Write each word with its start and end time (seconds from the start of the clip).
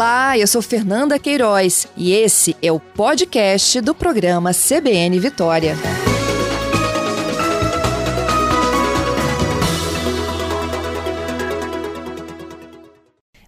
Olá, 0.00 0.38
eu 0.38 0.46
sou 0.46 0.62
Fernanda 0.62 1.18
Queiroz 1.18 1.86
e 1.94 2.10
esse 2.12 2.56
é 2.62 2.72
o 2.72 2.80
podcast 2.80 3.82
do 3.82 3.94
programa 3.94 4.50
CBN 4.50 5.20
Vitória. 5.20 5.74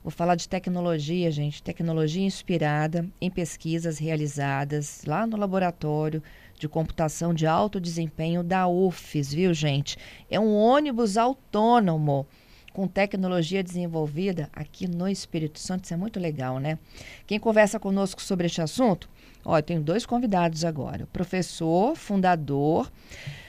Vou 0.04 0.10
falar 0.10 0.34
de 0.34 0.46
tecnologia, 0.46 1.30
gente. 1.30 1.62
Tecnologia 1.62 2.22
inspirada 2.22 3.08
em 3.18 3.30
pesquisas 3.30 3.96
realizadas 3.98 5.04
lá 5.06 5.26
no 5.26 5.38
laboratório 5.38 6.22
de 6.58 6.68
computação 6.68 7.32
de 7.32 7.46
alto 7.46 7.80
desempenho 7.80 8.42
da 8.42 8.68
UFES, 8.68 9.32
viu, 9.32 9.54
gente? 9.54 9.96
É 10.30 10.38
um 10.38 10.54
ônibus 10.54 11.16
autônomo 11.16 12.26
com 12.72 12.86
tecnologia 12.86 13.62
desenvolvida 13.62 14.48
aqui 14.52 14.88
no 14.88 15.08
Espírito 15.08 15.58
Santo. 15.58 15.84
Isso 15.84 15.94
é 15.94 15.96
muito 15.96 16.18
legal, 16.18 16.58
né? 16.58 16.78
Quem 17.26 17.38
conversa 17.38 17.78
conosco 17.78 18.22
sobre 18.22 18.46
este 18.46 18.62
assunto? 18.62 19.08
Ó, 19.44 19.58
eu 19.58 19.62
tenho 19.62 19.80
dois 19.80 20.06
convidados 20.06 20.64
agora. 20.64 21.04
O 21.04 21.08
professor, 21.08 21.96
fundador 21.96 22.90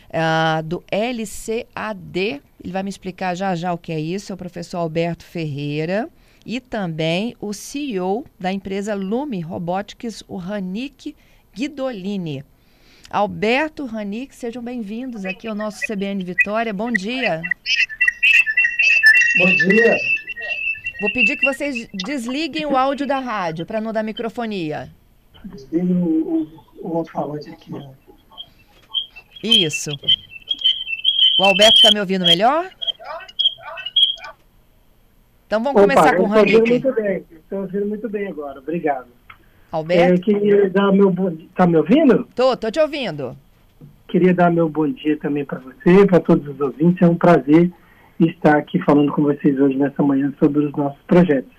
uh, 0.10 0.64
do 0.64 0.84
LCAD, 0.92 2.42
ele 2.64 2.74
vai 2.74 2.84
me 2.84 2.90
explicar 2.90 3.36
já 3.36 3.56
já 3.56 3.74
o 3.74 3.78
que 3.78 3.92
é 3.92 4.00
isso, 4.00 4.32
é 4.32 4.36
o 4.36 4.38
professor 4.38 4.78
Alberto 4.78 5.24
Ferreira 5.24 6.10
e 6.46 6.60
também 6.60 7.36
o 7.40 7.54
CEO 7.54 8.26
da 8.40 8.52
empresa 8.52 8.94
Lume 8.94 9.40
Robotics, 9.40 10.24
o 10.28 10.38
Ranik 10.38 11.16
Guidolini. 11.54 12.44
Alberto, 13.10 13.86
Ranik, 13.86 14.36
sejam 14.36 14.64
bem-vindos 14.64 15.24
aqui 15.24 15.48
ao 15.48 15.54
nosso 15.54 15.80
CBN 15.88 16.24
Vitória. 16.24 16.74
Bom 16.74 16.92
dia. 16.92 17.42
Bom 17.44 17.64
dia. 17.64 18.03
Vou 21.02 21.12
pedir 21.12 21.38
que 21.38 21.46
vocês 21.46 21.88
desliguem 21.94 22.66
o 22.66 22.78
áudio 22.78 23.08
da 23.08 23.20
rádio 23.20 23.66
para 23.66 23.82
não 23.82 23.92
dar 23.92 24.04
microfonia. 24.04 24.90
Desligue 25.46 25.94
o, 25.94 26.48
o, 26.82 27.00
o 27.00 27.06
falante 27.06 27.50
aqui. 27.50 27.72
Isso. 29.44 29.90
O 31.38 31.44
Alberto 31.44 31.76
está 31.78 31.92
me 31.92 32.00
ouvindo 32.00 32.26
melhor? 32.26 32.70
Então 35.48 35.62
vamos 35.64 35.82
Opa, 35.82 35.94
começar 35.94 36.16
com 36.16 36.24
o 36.24 36.28
Ranick. 36.28 36.70
muito 36.70 36.94
bem, 36.94 37.26
estou 37.32 37.62
ouvindo 37.62 37.86
muito 37.86 38.10
bem 38.10 38.28
agora, 38.28 38.60
obrigado. 38.60 39.08
Alberto? 39.72 40.14
Eu 40.14 40.22
queria 40.22 40.70
dar 40.70 40.92
meu 40.92 41.10
bom 41.10 41.32
dia. 41.32 41.48
Tá 41.56 41.66
me 41.66 41.78
ouvindo? 41.78 42.28
Tô, 42.36 42.56
tô 42.56 42.70
te 42.70 42.80
ouvindo. 42.80 43.36
Queria 44.08 44.34
dar 44.34 44.52
meu 44.52 44.70
bom 44.70 44.88
dia 44.88 45.18
também 45.18 45.44
para 45.44 45.60
você, 45.60 46.06
para 46.06 46.20
todos 46.20 46.48
os 46.48 46.62
ouvintes. 46.62 47.02
É 47.02 47.08
um 47.08 47.16
prazer 47.16 47.72
estar 48.20 48.58
aqui 48.58 48.80
falando 48.80 49.12
com 49.12 49.24
vocês 49.24 49.60
hoje 49.60 49.78
nessa 49.78 50.02
manhã 50.04 50.34
sobre 50.40 50.66
os 50.66 50.72
nossos 50.74 51.02
projetos. 51.08 51.52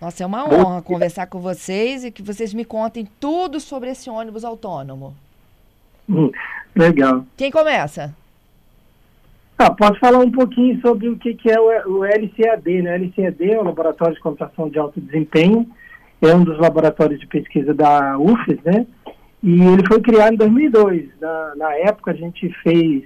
Nossa, 0.00 0.22
é 0.22 0.26
uma 0.26 0.44
honra 0.44 0.82
conversar 0.82 1.26
com 1.26 1.40
vocês 1.40 2.04
e 2.04 2.10
que 2.10 2.22
vocês 2.22 2.54
me 2.54 2.64
contem 2.64 3.08
tudo 3.18 3.58
sobre 3.58 3.90
esse 3.90 4.08
ônibus 4.08 4.44
autônomo. 4.44 5.14
Hum, 6.08 6.30
legal. 6.74 7.24
Quem 7.36 7.50
começa? 7.50 8.14
Ah, 9.58 9.70
posso 9.70 9.98
falar 9.98 10.18
um 10.18 10.30
pouquinho 10.30 10.80
sobre 10.80 11.08
o 11.08 11.18
que, 11.18 11.34
que 11.34 11.50
é 11.50 11.58
o, 11.58 11.98
o 11.98 12.04
LCAD, 12.04 12.82
né? 12.82 12.96
O 12.96 13.02
LCAD 13.02 13.50
é 13.50 13.58
o 13.58 13.64
Laboratório 13.64 14.14
de 14.14 14.20
Computação 14.20 14.68
de 14.68 14.78
Alto 14.78 15.00
Desempenho, 15.00 15.68
é 16.22 16.32
um 16.32 16.44
dos 16.44 16.58
laboratórios 16.60 17.18
de 17.18 17.26
pesquisa 17.26 17.74
da 17.74 18.16
UFES, 18.18 18.62
né? 18.64 18.86
E 19.42 19.60
ele 19.62 19.84
foi 19.86 20.00
criado 20.00 20.34
em 20.34 20.36
2002. 20.36 21.08
Na, 21.20 21.54
na 21.56 21.74
época, 21.74 22.12
a 22.12 22.14
gente 22.14 22.48
fez 22.62 23.04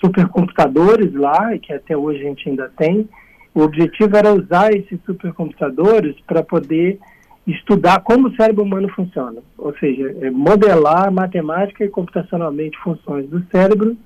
supercomputadores 0.00 1.12
lá, 1.14 1.56
que 1.58 1.72
até 1.72 1.96
hoje 1.96 2.20
a 2.20 2.24
gente 2.24 2.48
ainda 2.48 2.70
tem. 2.76 3.08
O 3.54 3.62
objetivo 3.62 4.16
era 4.16 4.32
usar 4.32 4.72
esses 4.72 5.00
supercomputadores 5.04 6.14
para 6.26 6.42
poder 6.42 6.98
estudar 7.46 8.00
como 8.00 8.28
o 8.28 8.36
cérebro 8.36 8.62
humano 8.62 8.88
funciona, 8.90 9.40
ou 9.56 9.74
seja, 9.78 10.14
é 10.20 10.30
modelar 10.30 11.10
matemática 11.10 11.82
e 11.82 11.88
computacionalmente 11.88 12.78
funções 12.78 13.26
do 13.28 13.42
cérebro 13.50 13.96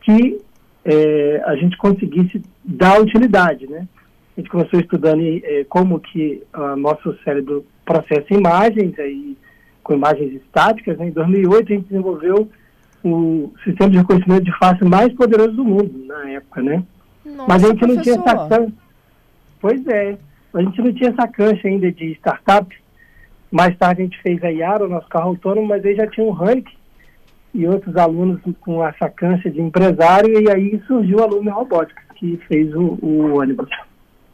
que 0.00 0.40
é, 0.84 1.42
a 1.46 1.56
gente 1.56 1.76
conseguisse 1.76 2.40
dar 2.62 3.00
utilidade, 3.00 3.66
né? 3.66 3.88
A 4.36 4.40
gente 4.40 4.50
começou 4.50 4.78
estudando 4.78 5.22
é, 5.22 5.64
como 5.68 5.98
que 5.98 6.42
o 6.54 6.76
nosso 6.76 7.16
cérebro 7.24 7.64
processa 7.84 8.32
imagens, 8.34 8.98
aí, 8.98 9.36
com 9.82 9.94
imagens 9.94 10.32
estáticas. 10.42 10.98
Né? 10.98 11.08
Em 11.08 11.12
2008 11.12 11.72
a 11.72 11.76
gente 11.76 11.88
desenvolveu 11.88 12.48
o 13.04 13.52
sistema 13.62 13.90
de 13.90 13.98
reconhecimento 13.98 14.44
de 14.44 14.58
face 14.58 14.82
mais 14.84 15.12
poderoso 15.12 15.52
do 15.52 15.64
mundo 15.64 15.92
na 16.06 16.30
época, 16.30 16.62
né? 16.62 16.82
Nossa, 17.24 17.48
Mas 17.48 17.64
a 17.64 17.68
gente 17.68 17.78
professor. 17.78 17.96
não 17.96 18.02
tinha 18.02 18.14
essa 18.14 18.48
cancha. 18.48 18.72
Pois 19.60 19.86
é, 19.86 20.18
a 20.54 20.62
gente 20.62 20.82
não 20.82 20.92
tinha 20.92 21.10
essa 21.10 21.28
cancha 21.28 21.68
ainda 21.68 21.92
de 21.92 22.12
startup. 22.12 22.76
Mais 23.50 23.76
tarde 23.76 24.02
a 24.02 24.04
gente 24.04 24.20
fez 24.22 24.42
a 24.42 24.48
Yara, 24.48 24.84
o 24.84 24.88
nosso 24.88 25.08
carro 25.08 25.28
autônomo, 25.30 25.68
mas 25.68 25.84
aí 25.84 25.94
já 25.94 26.06
tinha 26.06 26.26
um 26.26 26.32
rank 26.32 26.66
e 27.52 27.66
outros 27.68 27.96
alunos 27.96 28.40
com 28.60 28.84
essa 28.84 29.08
cancha 29.08 29.48
de 29.48 29.60
empresário, 29.60 30.40
e 30.40 30.50
aí 30.50 30.82
surgiu 30.88 31.18
o 31.18 31.22
aluno 31.22 31.52
Robotics, 31.52 32.02
que 32.16 32.36
fez 32.48 32.74
o, 32.74 32.98
o 33.00 33.38
ônibus. 33.38 33.70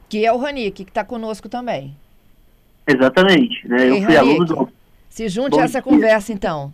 Que 0.08 0.24
é 0.24 0.32
o 0.32 0.38
Ranik, 0.38 0.84
que 0.84 0.90
está 0.90 1.04
conosco 1.04 1.48
também. 1.48 1.94
Exatamente, 2.86 3.68
né? 3.68 3.90
Eu 3.90 4.02
fui 4.02 4.16
aluno 4.16 4.44
do... 4.46 4.68
Se 5.10 5.28
junte 5.28 5.60
a 5.60 5.64
essa 5.64 5.82
conversa, 5.82 6.32
então. 6.32 6.72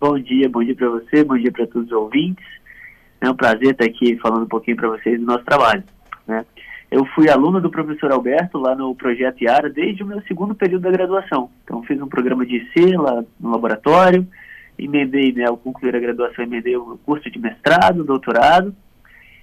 Bom 0.00 0.16
dia, 0.16 0.48
bom 0.48 0.62
dia 0.62 0.76
para 0.76 0.88
você, 0.90 1.24
bom 1.24 1.36
dia 1.36 1.50
para 1.50 1.66
todos 1.66 1.88
os 1.88 1.92
ouvintes. 1.92 2.46
É 3.20 3.28
um 3.28 3.34
prazer 3.34 3.72
estar 3.72 3.84
aqui 3.84 4.16
falando 4.18 4.44
um 4.44 4.48
pouquinho 4.48 4.76
para 4.76 4.90
vocês 4.90 5.18
do 5.18 5.26
nosso 5.26 5.44
trabalho. 5.44 5.82
Né? 6.24 6.46
Eu 6.88 7.04
fui 7.06 7.28
aluno 7.28 7.60
do 7.60 7.68
professor 7.68 8.12
Alberto 8.12 8.58
lá 8.58 8.76
no 8.76 8.94
projeto 8.94 9.42
Iara 9.42 9.68
desde 9.68 10.04
o 10.04 10.06
meu 10.06 10.22
segundo 10.22 10.54
período 10.54 10.82
da 10.82 10.92
graduação. 10.92 11.50
Então 11.64 11.82
fiz 11.82 12.00
um 12.00 12.06
programa 12.06 12.46
de 12.46 12.64
C 12.72 12.96
lá 12.96 13.24
no 13.40 13.50
laboratório, 13.50 14.24
emendei, 14.78 15.32
né, 15.32 15.46
ao 15.46 15.56
concluir 15.56 15.96
a 15.96 16.00
graduação, 16.00 16.44
emendei 16.44 16.76
o 16.76 16.96
curso 17.04 17.28
de 17.28 17.38
mestrado, 17.40 18.04
doutorado. 18.04 18.72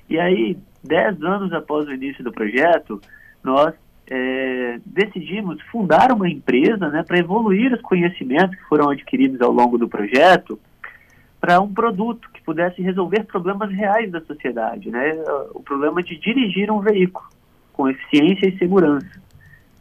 E 0.10 0.18
aí, 0.18 0.58
dez 0.82 1.22
anos 1.22 1.52
após 1.52 1.86
o 1.86 1.92
início 1.92 2.24
do 2.24 2.32
projeto, 2.32 3.02
nós 3.44 3.74
é, 4.08 4.80
decidimos 4.86 5.62
fundar 5.72 6.12
uma 6.12 6.30
empresa 6.30 6.90
né, 6.90 7.04
para 7.04 7.18
evoluir 7.18 7.74
os 7.74 7.82
conhecimentos 7.82 8.56
que 8.56 8.64
foram 8.66 8.90
adquiridos 8.90 9.42
ao 9.42 9.52
longo 9.52 9.78
do 9.78 9.88
projeto 9.88 10.60
para 11.40 11.60
um 11.62 11.72
produto 11.72 12.30
que 12.34 12.42
pudesse 12.42 12.82
resolver 12.82 13.24
problemas 13.26 13.72
reais 13.72 14.12
da 14.12 14.22
sociedade, 14.22 14.90
né? 14.90 15.14
O 15.54 15.60
problema 15.60 16.02
de 16.02 16.18
dirigir 16.18 16.72
um 16.72 16.80
veículo 16.80 17.28
com 17.72 17.88
eficiência 17.88 18.48
e 18.48 18.58
segurança. 18.58 19.22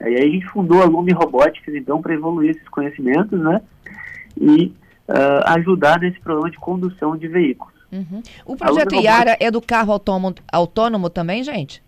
E 0.01 0.05
aí 0.05 0.17
a 0.17 0.29
gente 0.29 0.47
fundou 0.47 0.83
a 0.83 0.85
Lume 0.85 1.13
Robotics, 1.13 1.75
então, 1.75 2.03
para 2.03 2.13
evoluir 2.13 2.51
esses 2.51 2.69
conhecimentos, 2.69 3.41
né? 3.41 3.63
E 4.39 4.75
uh, 5.09 5.53
ajudar 5.57 6.01
nesse 6.01 6.21
problema 6.21 6.51
de 6.51 6.59
condução 6.59 7.17
de 7.17 7.29
veículos. 7.29 7.73
Uhum. 7.91 8.23
O 8.45 8.57
projeto 8.57 8.97
Iara 8.97 9.37
é 9.41 9.51
do 9.51 9.63
carro 9.63 9.93
autônomo, 9.93 10.35
autônomo 10.53 11.09
também, 11.09 11.43
gente? 11.45 11.83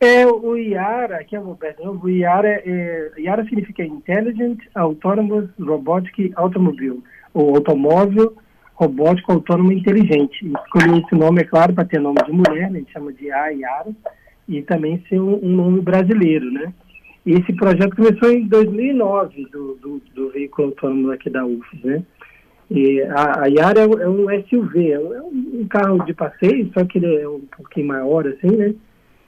É, 0.00 0.24
o 0.24 0.56
IARA, 0.56 1.16
aqui 1.16 1.34
é 1.34 1.40
o 1.40 1.56
perdão, 1.56 1.98
o 2.00 2.08
IARA, 2.08 2.62
é, 2.64 3.10
IARA 3.18 3.42
significa 3.44 3.84
Intelligent 3.84 4.60
Autonomous 4.74 5.48
Robotic 5.58 6.32
Automobile, 6.36 7.02
ou 7.34 7.56
automóvel 7.56 8.36
robótico 8.74 9.32
autônomo 9.32 9.72
inteligente. 9.72 10.46
Escolhi 10.46 11.02
esse 11.04 11.14
nome, 11.16 11.40
é 11.40 11.44
claro, 11.44 11.74
para 11.74 11.84
ter 11.84 12.00
nome 12.00 12.22
de 12.24 12.30
mulher, 12.30 12.70
né, 12.70 12.78
a 12.78 12.80
gente 12.80 12.92
chama 12.92 13.12
de 13.12 13.30
A 13.32 13.48
IARA, 13.48 13.90
e 14.48 14.62
também 14.62 15.02
ser 15.08 15.20
um, 15.20 15.44
um, 15.44 15.48
nome 15.48 15.80
brasileiro, 15.80 16.48
né? 16.52 16.72
Esse 17.26 17.52
projeto 17.54 17.96
começou 17.96 18.30
em 18.30 18.46
2009, 18.46 19.46
do, 19.46 19.74
do, 19.74 20.02
do 20.14 20.30
veículo 20.30 20.68
autônomo 20.68 21.10
aqui 21.10 21.28
da 21.28 21.44
UFS, 21.44 21.82
né? 21.82 22.02
E 22.70 23.02
a, 23.02 23.42
a 23.42 23.48
é, 23.48 24.02
é 24.02 24.08
um 24.08 24.26
SUV, 24.48 24.92
é 24.92 24.94
é 24.94 25.22
um 25.22 25.66
carro 25.68 26.04
de 26.04 26.14
passeio, 26.14 26.70
só 26.72 26.84
que 26.84 26.98
ele 26.98 27.16
é 27.16 27.28
um 27.28 27.40
pouquinho 27.56 27.88
maior, 27.88 28.26
assim, 28.28 28.56
né? 28.56 28.74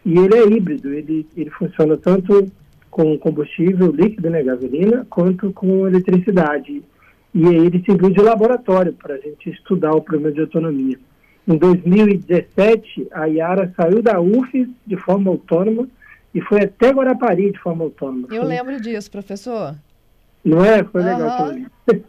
E 0.05 0.19
ele 0.19 0.35
é 0.35 0.47
híbrido, 0.47 0.93
ele, 0.93 1.27
ele 1.37 1.51
funciona 1.51 1.97
tanto 1.97 2.51
com 2.91 3.17
combustível 3.19 3.93
líquido, 3.93 4.31
né, 4.31 4.43
gasolina, 4.43 5.07
quanto 5.09 5.53
com 5.53 5.87
eletricidade. 5.87 6.83
E 7.33 7.47
aí 7.47 7.67
ele 7.67 7.83
serviu 7.85 8.11
de 8.11 8.21
laboratório 8.21 8.93
para 8.93 9.15
a 9.15 9.19
gente 9.19 9.51
estudar 9.51 9.93
o 9.93 10.03
problema 10.03 10.33
de 10.33 10.41
autonomia. 10.41 10.99
Em 11.47 11.57
2017, 11.57 13.09
a 13.13 13.27
Yara 13.27 13.73
saiu 13.77 14.03
da 14.03 14.21
UFES 14.21 14.69
de 14.87 14.97
forma 14.97 15.31
autônoma 15.31 15.89
e 16.35 16.41
foi 16.41 16.63
até 16.63 16.91
Guarapari 16.91 17.53
de 17.53 17.59
forma 17.59 17.85
autônoma. 17.85 18.29
Eu 18.31 18.45
lembro 18.45 18.81
disso, 18.81 19.11
professor. 19.11 19.75
Não 20.45 20.65
é? 20.65 20.83
Foi 20.85 21.03
legal 21.03 21.49
também. 21.49 21.67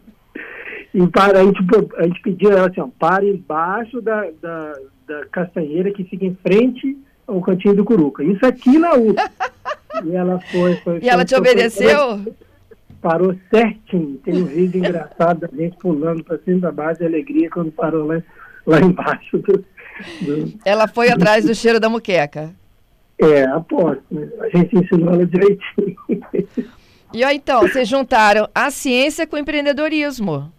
e 0.94 1.06
para, 1.08 1.40
a, 1.40 1.44
gente, 1.44 1.58
a 1.96 2.02
gente 2.04 2.22
pediu 2.22 2.50
ela 2.50 2.68
assim, 2.68 2.80
ó, 2.80 2.88
para 2.98 3.24
embaixo 3.24 4.00
da, 4.00 4.28
da, 4.40 4.72
da 5.06 5.26
castanheira 5.26 5.92
que 5.92 6.04
fica 6.04 6.24
em 6.24 6.34
frente 6.34 6.96
o 7.26 7.40
cantinho 7.40 7.74
do 7.74 7.84
Curuca. 7.84 8.22
Isso 8.22 8.44
aqui 8.44 8.78
na 8.78 8.94
U. 8.94 9.14
e 10.04 10.14
ela 10.14 10.40
foi, 10.50 10.76
foi. 10.76 10.98
E 11.02 11.08
ela 11.08 11.24
te 11.24 11.34
obedeceu? 11.34 12.20
parou 13.02 13.34
certinho. 13.50 14.18
Tem 14.24 14.40
um 14.40 14.44
vídeo 14.44 14.78
engraçado 14.78 15.40
da 15.40 15.48
gente 15.48 15.76
pulando 15.76 16.22
para 16.22 16.38
cima 16.38 16.60
da 16.60 16.72
base 16.72 17.00
de 17.00 17.06
alegria 17.06 17.50
quando 17.50 17.72
parou 17.72 18.06
lá, 18.06 18.22
lá 18.64 18.80
embaixo. 18.80 19.38
Do, 19.38 19.64
do, 20.22 20.58
ela 20.64 20.86
foi 20.86 21.10
atrás 21.10 21.44
do 21.44 21.54
cheiro 21.54 21.80
da 21.80 21.90
muqueca. 21.90 22.54
É, 23.18 23.44
aposto. 23.44 24.02
Né? 24.10 24.28
A 24.40 24.56
gente 24.56 24.76
ensinou 24.76 25.12
ela 25.12 25.26
direitinho. 25.26 25.96
E 27.12 27.22
aí, 27.22 27.36
então, 27.36 27.60
vocês 27.60 27.86
juntaram 27.86 28.48
a 28.54 28.70
ciência 28.70 29.26
com 29.26 29.36
o 29.36 29.38
empreendedorismo. 29.38 30.50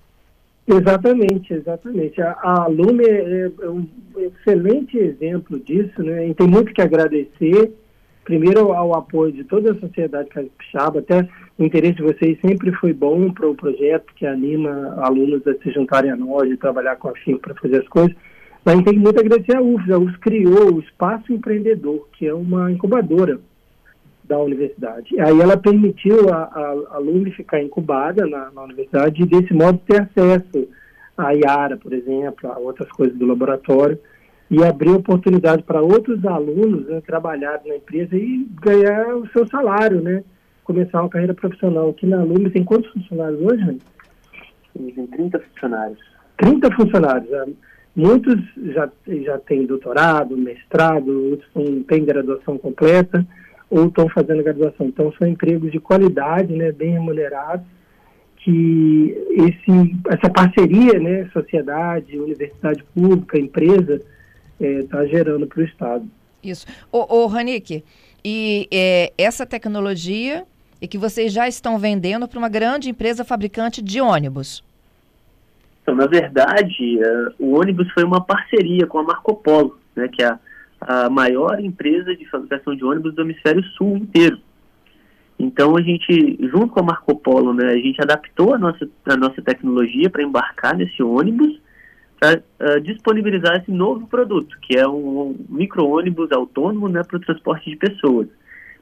Exatamente, 0.65 1.53
exatamente. 1.53 2.21
A, 2.21 2.37
a 2.41 2.67
Lume 2.67 3.03
é, 3.03 3.51
é, 3.61 3.69
um 3.69 3.85
excelente 4.17 4.97
exemplo 4.97 5.59
disso, 5.59 6.01
né? 6.01 6.29
E 6.29 6.33
tem 6.33 6.47
muito 6.47 6.73
que 6.73 6.81
agradecer, 6.81 7.73
primeiro 8.23 8.71
ao 8.71 8.95
apoio 8.95 9.33
de 9.33 9.43
toda 9.43 9.73
a 9.73 9.79
sociedade 9.79 10.29
capixaba, 10.29 10.99
até 10.99 11.27
o 11.59 11.63
interesse 11.65 11.97
de 11.97 12.03
vocês 12.03 12.39
sempre 12.39 12.71
foi 12.73 12.93
bom 12.93 13.29
para 13.31 13.49
o 13.49 13.55
projeto 13.55 14.13
que 14.15 14.25
anima 14.25 14.95
alunos 14.99 15.45
a 15.45 15.53
se 15.55 15.69
juntarem 15.71 16.11
a 16.11 16.15
nós 16.15 16.49
e 16.49 16.55
trabalhar 16.55 16.95
com 16.95 17.09
a 17.09 17.13
FIM 17.13 17.37
para 17.37 17.55
fazer 17.55 17.81
as 17.81 17.87
coisas. 17.89 18.15
Mas 18.63 18.73
a 18.73 18.77
gente 18.77 18.89
tem 18.89 18.99
muito 18.99 19.19
agradecer 19.19 19.57
a 19.57 19.61
UFS. 19.61 19.91
A 19.91 19.99
UFS 19.99 20.17
criou 20.17 20.75
o 20.75 20.79
Espaço 20.79 21.33
Empreendedor, 21.33 22.07
que 22.13 22.25
é 22.25 22.33
uma 22.33 22.71
incubadora 22.71 23.37
da 24.23 24.39
universidade. 24.39 25.19
Aí 25.19 25.39
ela 25.39 25.57
permitiu 25.57 26.29
a, 26.33 26.43
a, 26.43 27.31
ficar 27.35 27.61
incubada 27.61 28.25
na, 28.25 28.51
na, 28.51 28.63
universidade 28.63 29.21
e 29.21 29.25
desse 29.25 29.53
modo 29.53 29.79
ter 29.79 30.01
acesso 30.01 30.67
à 31.17 31.33
IARA, 31.33 31.77
por 31.77 31.93
exemplo, 31.93 32.51
a 32.51 32.57
outras 32.57 32.89
coisas 32.89 33.17
do 33.17 33.25
laboratório 33.25 33.99
e 34.49 34.63
abrir 34.63 34.91
oportunidade 34.91 35.63
para 35.63 35.81
outros 35.81 36.23
alunos 36.25 36.87
né, 36.87 37.01
trabalharem 37.05 37.67
na 37.67 37.75
empresa 37.75 38.15
e 38.15 38.47
ganhar 38.61 39.15
o 39.15 39.27
seu 39.29 39.47
salário, 39.47 40.01
né? 40.01 40.23
Começar 40.63 41.01
uma 41.01 41.09
carreira 41.09 41.33
profissional. 41.33 41.89
Aqui 41.89 42.05
na 42.05 42.23
Lume 42.23 42.49
tem 42.49 42.63
quantos 42.63 42.91
funcionários 42.91 43.41
hoje, 43.41 43.61
Rani? 43.61 43.81
Tem 44.73 45.07
30 45.07 45.39
funcionários. 45.39 45.99
30 46.37 46.75
funcionários. 46.75 47.29
Né? 47.29 47.45
Muitos 47.95 48.35
já, 48.73 48.89
já 49.07 49.37
têm 49.39 49.65
doutorado, 49.65 50.37
mestrado, 50.37 51.31
outros 51.31 51.49
têm 51.87 52.05
graduação 52.05 52.57
completa 52.57 53.25
ou 53.73 53.87
estão 53.87 54.07
fazendo 54.07 54.43
graduação. 54.43 54.85
Então, 54.85 55.11
são 55.17 55.27
empregos 55.27 55.71
de 55.71 55.79
qualidade, 55.79 56.53
né, 56.53 56.71
bem 56.71 56.91
remunerados, 56.91 57.65
que 58.37 59.17
esse, 59.31 59.95
essa 60.09 60.29
parceria, 60.29 60.99
né, 60.99 61.27
sociedade, 61.33 62.19
universidade 62.19 62.83
pública, 62.93 63.39
empresa, 63.39 63.99
está 64.59 65.03
é, 65.03 65.07
gerando 65.07 65.47
para 65.47 65.61
o 65.61 65.63
Estado. 65.63 66.05
Isso. 66.43 66.67
Ô, 66.91 67.23
ô 67.23 67.25
Ranique, 67.25 67.83
e 68.23 68.67
é, 68.71 69.11
essa 69.17 69.45
tecnologia 69.45 70.45
e 70.79 70.87
que 70.87 70.97
vocês 70.97 71.33
já 71.33 71.47
estão 71.47 71.79
vendendo 71.79 72.27
para 72.27 72.37
uma 72.37 72.49
grande 72.49 72.89
empresa 72.89 73.23
fabricante 73.23 73.81
de 73.81 74.01
ônibus? 74.01 74.63
Então, 75.81 75.95
na 75.95 76.05
verdade, 76.05 76.99
uh, 76.99 77.33
o 77.39 77.59
ônibus 77.59 77.91
foi 77.91 78.03
uma 78.03 78.23
parceria 78.23 78.85
com 78.85 78.99
a 78.99 79.03
Marco 79.03 79.33
Polo, 79.35 79.79
né, 79.95 80.07
que 80.09 80.21
é 80.21 80.27
a 80.27 80.39
a 80.87 81.09
maior 81.09 81.59
empresa 81.59 82.15
de 82.15 82.25
fabricação 82.29 82.75
de 82.75 82.83
ônibus 82.83 83.13
do 83.13 83.21
hemisfério 83.21 83.63
sul 83.77 83.97
inteiro. 83.97 84.37
Então 85.37 85.75
a 85.75 85.81
gente, 85.81 86.37
junto 86.41 86.69
com 86.69 86.79
a 86.79 86.83
Marco 86.83 87.15
Polo, 87.15 87.53
né, 87.53 87.67
a 87.67 87.77
gente 87.77 88.01
adaptou 88.01 88.53
a 88.53 88.57
nossa, 88.57 88.87
a 89.05 89.17
nossa 89.17 89.41
tecnologia 89.41 90.09
para 90.09 90.23
embarcar 90.23 90.75
nesse 90.75 91.01
ônibus 91.01 91.59
para 92.19 92.37
uh, 92.37 92.79
disponibilizar 92.81 93.57
esse 93.57 93.71
novo 93.71 94.07
produto, 94.07 94.57
que 94.61 94.77
é 94.77 94.87
um, 94.87 95.19
um 95.19 95.45
micro-ônibus 95.49 96.31
autônomo 96.31 96.87
né, 96.87 97.03
para 97.03 97.17
o 97.17 97.19
transporte 97.19 97.69
de 97.69 97.75
pessoas. 97.75 98.27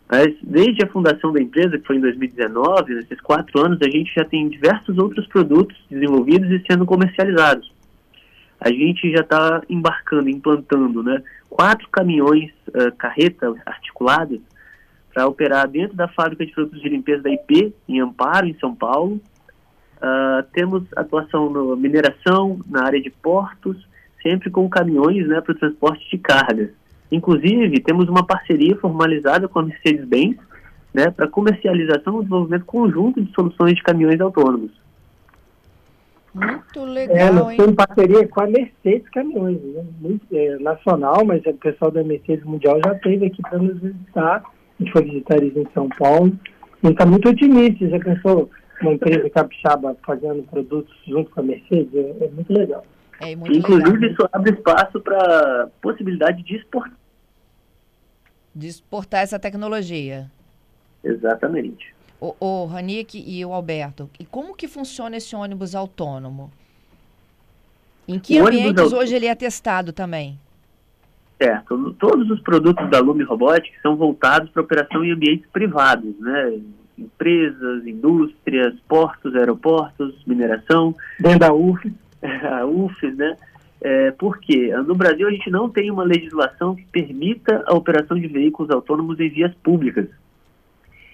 Mas 0.08 0.36
desde 0.44 0.84
a 0.84 0.88
fundação 0.88 1.32
da 1.32 1.42
empresa, 1.42 1.80
que 1.80 1.88
foi 1.88 1.96
em 1.96 2.02
2019, 2.02 2.96
nesses 2.96 3.20
quatro 3.22 3.60
anos, 3.66 3.80
a 3.82 3.90
gente 3.90 4.14
já 4.14 4.26
tem 4.26 4.50
diversos 4.50 4.98
outros 4.98 5.26
produtos 5.28 5.76
desenvolvidos 5.90 6.52
e 6.52 6.62
sendo 6.70 6.86
comercializados 6.86 7.72
a 8.62 8.70
gente 8.70 9.12
já 9.12 9.22
está 9.22 9.62
embarcando, 9.68 10.30
implantando 10.30 11.02
né, 11.02 11.22
quatro 11.50 11.90
caminhões 11.90 12.52
uh, 12.68 12.96
carreta 12.96 13.54
articuladas 13.66 14.40
para 15.12 15.28
operar 15.28 15.68
dentro 15.68 15.98
da 15.98 16.08
fábrica 16.08 16.46
de 16.46 16.54
produtos 16.54 16.80
de 16.80 16.88
limpeza 16.88 17.24
da 17.24 17.32
IP, 17.32 17.74
em 17.90 18.00
Amparo, 18.00 18.48
em 18.48 18.58
São 18.60 18.76
Paulo. 18.76 19.20
Uh, 19.98 20.44
temos 20.54 20.84
atuação 20.96 21.50
na 21.50 21.76
mineração, 21.76 22.60
na 22.70 22.86
área 22.86 23.02
de 23.02 23.10
portos, 23.10 23.88
sempre 24.22 24.52
com 24.52 24.70
caminhões 24.70 25.28
né, 25.28 25.42
para 25.42 25.54
o 25.54 25.58
transporte 25.58 26.08
de 26.10 26.20
cargas. 26.20 26.70
Inclusive, 27.12 27.82
temos 27.82 28.08
uma 28.08 28.26
parceria 28.26 28.76
formalizada 28.78 29.48
com 29.48 29.60
a 29.60 29.64
Mercedes-Benz 29.64 30.38
né, 30.94 31.10
para 31.10 31.28
comercialização 31.28 32.18
e 32.18 32.24
desenvolvimento 32.24 32.66
conjunto 32.66 33.22
de 33.22 33.34
soluções 33.34 33.76
de 33.76 33.84
caminhões 33.84 34.22
autônomos. 34.22 34.72
Muito 36.34 36.80
é, 36.80 36.86
legal, 36.86 37.18
é, 37.18 37.32
nós 37.32 37.58
temos 37.58 37.76
parceria 37.76 38.28
com 38.28 38.42
a 38.42 38.48
Mercedes 38.48 39.10
Caminhões, 39.10 39.62
né? 39.62 39.86
Muito, 40.00 40.26
é, 40.32 40.58
nacional, 40.60 41.26
mas 41.26 41.46
o 41.46 41.54
pessoal 41.54 41.92
da 41.92 42.04
Mercedes 42.04 42.46
Mundial 42.46 42.80
já 42.86 42.94
esteve 42.94 43.26
aqui 43.26 43.42
para 43.42 43.60
nos 43.60 43.80
visitar. 43.80 44.44
A 44.44 44.84
gente 44.84 44.92
foi 44.94 45.04
visitar 45.04 45.38
eles 45.38 45.56
em 45.58 45.68
São 45.74 45.90
Paulo. 45.90 46.32
A 46.82 46.88
gente 46.88 46.94
está 46.94 47.06
muito 47.06 47.30
otimista. 47.30 47.88
Já 47.88 48.00
pensou 48.00 48.50
uma 48.82 48.94
empresa 48.94 49.30
capixaba 49.30 49.96
fazendo 50.06 50.44
produtos 50.44 50.96
junto 51.06 51.30
com 51.32 51.42
a 51.42 51.44
Mercedes? 51.44 51.94
É, 51.94 52.26
é 52.26 52.30
muito 52.30 52.54
legal. 52.54 52.86
É 53.20 53.36
muito 53.36 53.58
Inclusive, 53.58 53.92
legal. 53.92 54.12
isso 54.12 54.30
abre 54.32 54.54
espaço 54.54 55.02
para 55.02 55.70
possibilidade 55.82 56.42
de 56.44 56.56
exportar. 56.56 56.98
De 58.56 58.68
exportar 58.68 59.22
essa 59.22 59.38
tecnologia. 59.38 60.32
Exatamente 61.04 61.94
o, 62.22 62.36
o 62.40 62.66
Ranick 62.68 63.18
e 63.18 63.44
o 63.44 63.52
Alberto, 63.52 64.08
e 64.20 64.24
como 64.24 64.56
que 64.56 64.68
funciona 64.68 65.18
esse 65.18 65.36
ônibus 65.36 65.74
autônomo? 65.74 66.52
Em 68.08 68.20
que 68.20 68.40
o 68.40 68.48
ambientes 68.48 68.94
hoje 68.94 69.16
ele 69.16 69.26
é 69.26 69.34
testado 69.34 69.92
também? 69.92 70.38
Certo. 71.42 71.96
Todos 71.98 72.30
os 72.30 72.40
produtos 72.42 72.88
da 72.92 73.00
Lume 73.00 73.24
Robotics 73.24 73.82
são 73.82 73.96
voltados 73.96 74.50
para 74.52 74.62
operação 74.62 75.04
em 75.04 75.12
ambientes 75.12 75.48
privados, 75.52 76.14
né? 76.20 76.60
Empresas, 76.98 77.88
indústrias, 77.88 78.76
portos, 78.88 79.36
aeroportos, 79.36 80.14
mineração. 80.28 80.96
Dentro 81.20 81.40
da 81.40 81.54
UF. 81.54 81.92
A 82.22 82.66
UFES, 82.68 83.16
né? 83.18 83.36
É, 83.82 84.12
por 84.12 84.38
quê? 84.38 84.72
No 84.86 84.94
Brasil 84.94 85.28
a 85.28 85.32
gente 85.32 85.50
não 85.50 85.68
tem 85.68 85.90
uma 85.90 86.04
legislação 86.04 86.76
que 86.76 86.86
permita 86.92 87.64
a 87.66 87.74
operação 87.74 88.20
de 88.20 88.28
veículos 88.28 88.70
autônomos 88.70 89.20
em 89.20 89.28
vias 89.28 89.52
públicas. 89.64 90.08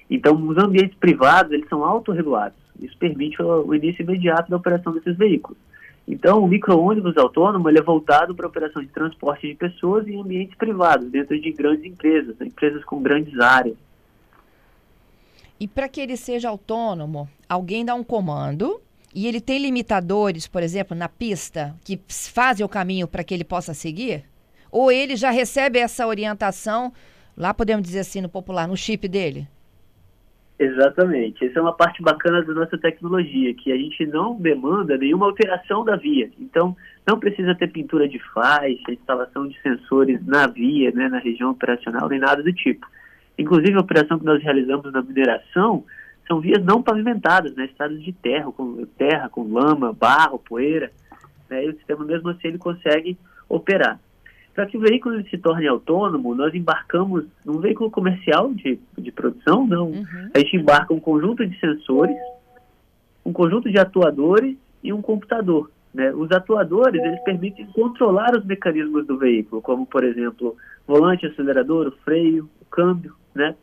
Então, 0.10 0.36
os 0.48 0.58
ambientes 0.58 0.98
privados, 0.98 1.52
eles 1.52 1.68
são 1.68 1.84
autorregulados. 1.84 2.58
Isso 2.80 2.98
permite 2.98 3.42
o, 3.42 3.74
início 3.74 4.04
imediato 4.04 4.50
da 4.50 4.58
operação 4.58 4.94
desses 4.94 5.18
veículos. 5.18 5.58
Então, 6.08 6.42
o 6.42 6.48
micro-ônibus 6.48 7.18
autônomo 7.18 7.68
ele 7.68 7.80
é 7.80 7.84
voltado 7.84 8.34
para 8.34 8.46
a 8.46 8.50
operação 8.50 8.82
de 8.82 8.88
transporte 8.88 9.48
de 9.48 9.56
pessoas 9.56 10.08
em 10.08 10.20
ambientes 10.20 10.56
privados, 10.56 11.10
dentro 11.10 11.40
de 11.40 11.52
grandes 11.52 11.84
empresas, 11.84 12.40
empresas 12.40 12.84
com 12.86 13.02
grandes 13.02 13.38
áreas. 13.40 13.76
E 15.60 15.68
para 15.68 15.90
que 15.90 16.00
ele 16.00 16.16
seja 16.16 16.50
autônomo, 16.50 17.28
alguém 17.50 17.84
dá 17.84 17.94
um 17.94 18.04
comando 18.04 18.80
e 19.14 19.28
ele 19.28 19.42
tem 19.42 19.60
limitadores, 19.60 20.48
por 20.48 20.64
exemplo, 20.64 20.96
na 20.96 21.10
pista, 21.10 21.76
que 21.84 22.00
fazem 22.08 22.66
o 22.66 22.70
caminho 22.70 23.08
para 23.08 23.24
que 23.24 23.34
ele 23.34 23.44
possa 23.44 23.74
seguir? 23.74 24.24
Ou 24.72 24.92
ele 24.92 25.16
já 25.16 25.32
recebe 25.32 25.80
essa 25.80 26.08
orientação, 26.08 26.94
lá 27.36 27.54
podemos 27.54 27.84
dizer 27.84 28.00
assim 28.00 28.22
no 28.22 28.30
popular, 28.30 28.68
no 28.68 28.78
chip 28.78 29.08
dele? 29.08 29.48
Exatamente. 30.60 31.46
Essa 31.46 31.60
é 31.60 31.62
uma 31.62 31.74
parte 31.74 32.02
bacana 32.02 32.42
da 32.42 32.54
nossa 32.54 32.78
tecnologia, 32.78 33.54
que 33.54 33.72
a 33.72 33.78
gente 33.78 34.06
não 34.08 34.36
demanda 34.40 34.98
nenhuma 34.98 35.28
alteração 35.28 35.86
da 35.86 35.96
via. 35.96 36.32
Então, 36.40 36.76
não 37.06 37.20
precisa 37.20 37.54
ter 37.54 37.68
pintura 37.68 38.10
de 38.10 38.18
faixa, 38.34 38.92
instalação 38.92 39.48
de 39.48 39.60
sensores 39.62 40.26
na 40.26 40.48
via, 40.48 40.92
né, 40.92 41.10
na 41.10 41.20
região 41.20 41.52
operacional, 41.52 42.10
nem 42.10 42.20
nada 42.20 42.42
do 42.42 42.52
tipo. 42.52 42.88
Inclusive, 43.38 43.76
a 43.76 43.82
operação 43.82 44.18
que 44.18 44.26
nós 44.26 44.42
realizamos 44.42 44.92
na 44.92 45.02
mineração 45.02 45.86
são 46.28 46.42
vias 46.42 46.64
não 46.66 46.82
pavimentadas, 46.82 47.56
né, 47.56 47.66
estradas 47.66 48.02
de 48.02 48.12
terra, 48.12 48.52
com 48.52 48.84
terra, 48.98 49.30
com 49.30 49.44
lama, 49.44 49.94
barro, 49.94 50.40
poeira. 50.40 50.92
Né, 51.48 51.66
e 51.66 51.70
o 51.70 51.76
sistema, 51.76 52.04
mesmo 52.04 52.30
assim, 52.30 52.48
ele 52.48 52.58
consegue 52.58 53.16
operar. 53.48 54.00
Para 54.58 54.66
que 54.66 54.76
o 54.76 54.80
veículo 54.80 55.24
se 55.30 55.38
torne 55.38 55.68
autônomo, 55.68 56.34
nós 56.34 56.52
embarcamos 56.52 57.26
num 57.46 57.60
veículo 57.60 57.92
comercial 57.92 58.52
de, 58.56 58.80
de 58.98 59.12
produção, 59.12 59.68
não. 59.68 59.90
Uhum. 59.90 60.32
A 60.34 60.40
gente 60.40 60.58
embarca 60.58 60.92
um 60.96 61.00
conjunto 61.00 61.46
de 61.46 61.60
sensores, 61.60 62.18
um 63.24 63.32
conjunto 63.32 63.70
de 63.70 63.78
atuadores 63.78 64.58
e 64.84 64.92
um 64.92 65.00
computador. 65.00 65.70
Né? 65.94 66.12
Os 66.12 66.32
atuadores, 66.32 67.00
eles 67.00 67.24
permitem 67.24 67.68
controlar 67.68 68.36
os 68.36 68.44
mecanismos 68.46 69.06
do 69.06 69.16
veículo, 69.16 69.62
como, 69.62 69.86
por 69.86 70.04
exemplo, 70.04 70.58
volante, 70.88 71.28
acelerador, 71.28 71.90
o 71.90 72.04
freio, 72.04 72.50
o 72.60 72.66
câmbio, 72.66 73.14
né? 73.36 73.54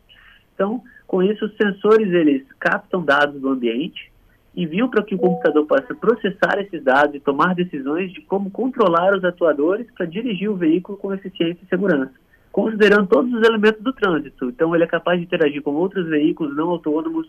Então, 0.54 0.80
com 1.08 1.20
isso, 1.24 1.46
os 1.46 1.56
sensores, 1.56 2.06
eles 2.12 2.46
captam 2.60 3.04
dados 3.04 3.40
do 3.40 3.48
ambiente, 3.48 4.12
enviam 4.56 4.88
para 4.88 5.02
que 5.02 5.14
o 5.14 5.18
computador 5.18 5.66
possa 5.66 5.94
processar 5.94 6.61
esses 6.61 6.82
dados 6.82 7.14
e 7.14 7.20
tomar 7.20 7.54
decisões 7.54 8.12
de 8.12 8.20
como 8.23 8.50
controlar 8.50 9.16
os 9.16 9.25
atuadores 9.25 9.87
para 9.92 10.06
dirigir 10.06 10.49
o 10.49 10.56
veículo 10.56 10.96
com 10.96 11.12
eficiência 11.12 11.61
e 11.62 11.68
segurança, 11.68 12.12
considerando 12.52 13.08
todos 13.08 13.32
os 13.32 13.42
elementos 13.42 13.82
do 13.82 13.92
trânsito. 13.92 14.49
Então, 14.49 14.75
ele 14.75 14.84
é 14.84 14.87
capaz 14.87 15.18
de 15.18 15.26
interagir 15.26 15.61
com 15.62 15.73
outros 15.73 16.08
veículos 16.08 16.56
não 16.56 16.70
autônomos, 16.70 17.28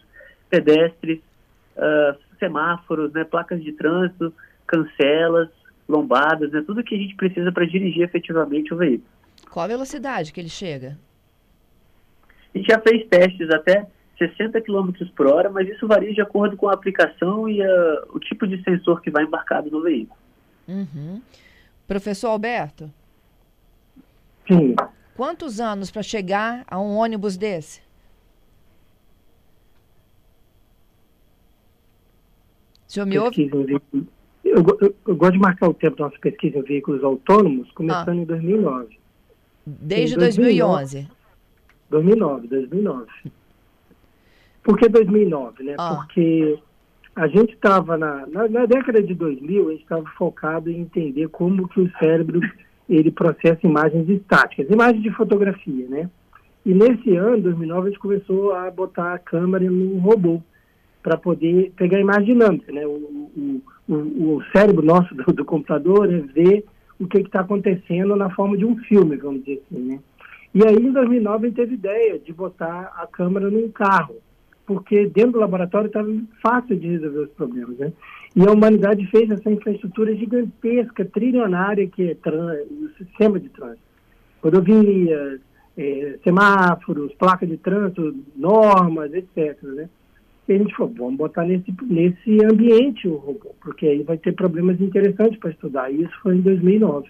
pedestres, 0.50 1.20
uh, 1.77 2.17
semáforos, 2.38 3.12
né, 3.13 3.24
placas 3.24 3.63
de 3.63 3.72
trânsito, 3.72 4.32
cancelas, 4.67 5.50
lombadas, 5.89 6.51
né, 6.51 6.63
tudo 6.65 6.84
que 6.84 6.96
a 6.96 6.98
gente 6.98 7.15
precisa 7.15 7.51
para 7.51 7.65
dirigir 7.65 8.03
efetivamente 8.03 8.74
o 8.74 8.77
veículo. 8.77 9.10
Qual 9.50 9.65
a 9.65 9.67
velocidade 9.67 10.32
que 10.32 10.39
ele 10.39 10.50
chega? 10.50 10.98
A 12.53 12.58
gente 12.58 12.67
já 12.67 12.79
fez 12.79 13.08
testes 13.08 13.50
até 13.50 13.88
60 14.17 14.62
km 14.62 14.91
por 15.15 15.27
hora, 15.27 15.50
mas 15.50 15.67
isso 15.67 15.88
varia 15.88 16.13
de 16.13 16.22
acordo 16.22 16.55
com 16.55 16.69
a 16.69 16.74
aplicação 16.74 17.50
e 17.50 17.62
a, 17.62 18.03
o 18.13 18.19
tipo 18.19 18.48
de 18.48 18.62
sensor 18.63 19.01
que 19.01 19.12
vai 19.12 19.24
embarcado 19.24 19.69
no 19.69 19.81
veículo. 19.81 20.19
Uhum. 20.67 21.22
Professor 21.88 22.29
Alberto? 22.29 22.91
Sim. 24.48 24.75
Quantos 25.15 25.60
anos 25.60 25.91
para 25.91 26.03
chegar 26.03 26.63
a 26.67 26.79
um 26.79 26.95
ônibus 26.95 27.38
desse? 27.38 27.81
O 32.88 32.91
senhor 32.91 33.05
me 33.05 33.17
ouve? 33.17 33.50
Eu, 34.43 34.63
eu, 34.79 34.95
eu, 35.07 35.15
gosto 35.15 35.34
de 35.34 35.39
marcar 35.39 35.67
o 35.67 35.74
tempo 35.74 35.98
da 35.98 36.05
nossa 36.05 36.19
pesquisa 36.19 36.60
em 36.60 36.62
veículos 36.62 37.03
autônomos, 37.03 37.69
começando 37.72 38.19
ah. 38.19 38.22
em 38.22 38.25
2009. 38.25 39.00
Desde 39.65 40.15
2011? 40.15 41.07
2009, 41.89 42.48
2009. 42.48 43.07
Por 44.65 44.79
que 44.79 44.89
2009, 44.89 45.63
né? 45.63 45.75
Ah. 45.77 45.95
Porque 45.95 46.57
a 47.15 47.27
gente 47.27 47.53
estava 47.53 47.95
na, 47.95 48.25
na, 48.25 48.50
na, 48.50 48.65
década 48.65 49.01
de 49.01 49.13
2000, 49.13 49.67
a 49.67 49.72
gente 49.72 49.84
estava 49.84 50.05
focado 50.17 50.72
em 50.72 50.81
entender 50.81 51.29
como 51.29 51.67
que 51.69 51.79
o 51.79 51.91
cérebro 52.00 52.41
ele 52.89 53.12
processa 53.12 53.60
imagens 53.63 54.10
estáticas, 54.10 54.69
imagens 54.69 55.03
de 55.03 55.12
fotografia, 55.12 55.88
né? 55.88 56.10
E 56.65 56.74
nesse 56.74 57.15
ano, 57.15 57.43
2009, 57.43 57.81
a 57.81 57.91
gente 57.91 58.00
começou 58.00 58.53
a 58.53 58.72
botar 58.72 59.13
a 59.13 59.19
câmera 59.19 59.69
no 59.69 60.00
robô 60.00 60.41
para 61.03 61.15
poder 61.15 61.72
pegar 61.75 61.98
a 61.98 62.01
imagem 62.01 62.34
dinâmica, 62.34 62.72
né? 62.72 62.88
O, 62.88 62.89
o, 62.89 63.62
o, 63.88 63.93
o 63.93 64.43
cérebro 64.51 64.84
nosso 64.84 65.13
do, 65.13 65.31
do 65.31 65.45
computador 65.45 66.12
é 66.12 66.17
ver 66.17 66.65
o 67.00 67.05
que 67.05 67.19
está 67.19 67.41
acontecendo 67.41 68.15
na 68.15 68.31
forma 68.31 68.57
de 68.57 68.65
um 68.65 68.75
filme, 68.77 69.15
vamos 69.15 69.43
dizer 69.43 69.62
assim, 69.63 69.79
né? 69.79 70.00
E 70.55 70.65
aí, 70.65 70.75
em 70.75 70.91
2009, 70.91 71.38
a 71.38 71.50
gente 71.50 71.55
teve 71.55 71.74
ideia 71.75 72.17
de 72.17 72.34
botar 72.34 72.93
a 72.98 73.05
câmera 73.05 73.51
num 73.51 73.69
carro, 73.69 74.15
porque 74.65 75.07
dentro 75.07 75.34
do 75.34 75.39
laboratório 75.39 75.88
estava 75.88 76.10
fácil 76.41 76.77
de 76.77 76.88
resolver 76.88 77.19
os 77.19 77.29
problemas, 77.31 77.77
né? 77.77 77.93
E 78.36 78.45
a 78.45 78.51
humanidade 78.51 79.05
fez 79.07 79.29
essa 79.29 79.50
infraestrutura 79.50 80.15
gigantesca, 80.15 81.05
trilionária, 81.05 81.88
que 81.88 82.12
é 82.12 82.17
o 82.29 82.89
sistema 82.98 83.39
de 83.39 83.50
trânsito. 83.50 83.81
Rodovias, 84.43 85.39
é, 85.77 86.19
semáforos, 86.24 87.13
placas 87.13 87.50
de 87.50 87.57
trânsito, 87.57 88.15
normas, 88.36 89.13
etc., 89.13 89.62
né? 89.63 89.89
E 90.48 90.53
a 90.53 90.57
gente 90.57 90.75
falou, 90.75 90.93
vamos 90.95 91.15
botar 91.15 91.43
nesse, 91.43 91.74
nesse 91.84 92.45
ambiente 92.45 93.07
o 93.07 93.15
robô, 93.15 93.55
porque 93.62 93.88
aí 93.88 94.03
vai 94.03 94.17
ter 94.17 94.34
problemas 94.34 94.79
interessantes 94.79 95.39
para 95.39 95.50
estudar. 95.50 95.91
E 95.91 96.03
isso 96.03 96.13
foi 96.22 96.36
em 96.36 96.41
2009 96.41 97.10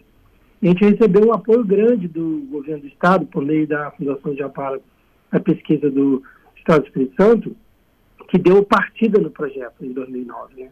a 0.61 0.67
gente 0.67 0.83
recebeu 0.83 1.27
um 1.27 1.33
apoio 1.33 1.63
grande 1.63 2.07
do 2.07 2.47
governo 2.49 2.81
do 2.81 2.87
Estado, 2.87 3.25
por 3.25 3.43
meio 3.43 3.67
da 3.67 3.91
Fundação 3.91 4.33
de 4.33 4.41
Amparo 4.41 4.81
a 5.31 5.39
pesquisa 5.39 5.89
do 5.91 6.23
Estado 6.65 6.81
do 6.81 6.87
Espírito 6.87 7.15
Santo, 7.15 7.55
que 8.27 8.39
deu 8.39 8.63
partida 8.63 9.19
no 9.19 9.29
projeto 9.29 9.85
em 9.85 9.93
2009, 9.93 10.63
né? 10.63 10.69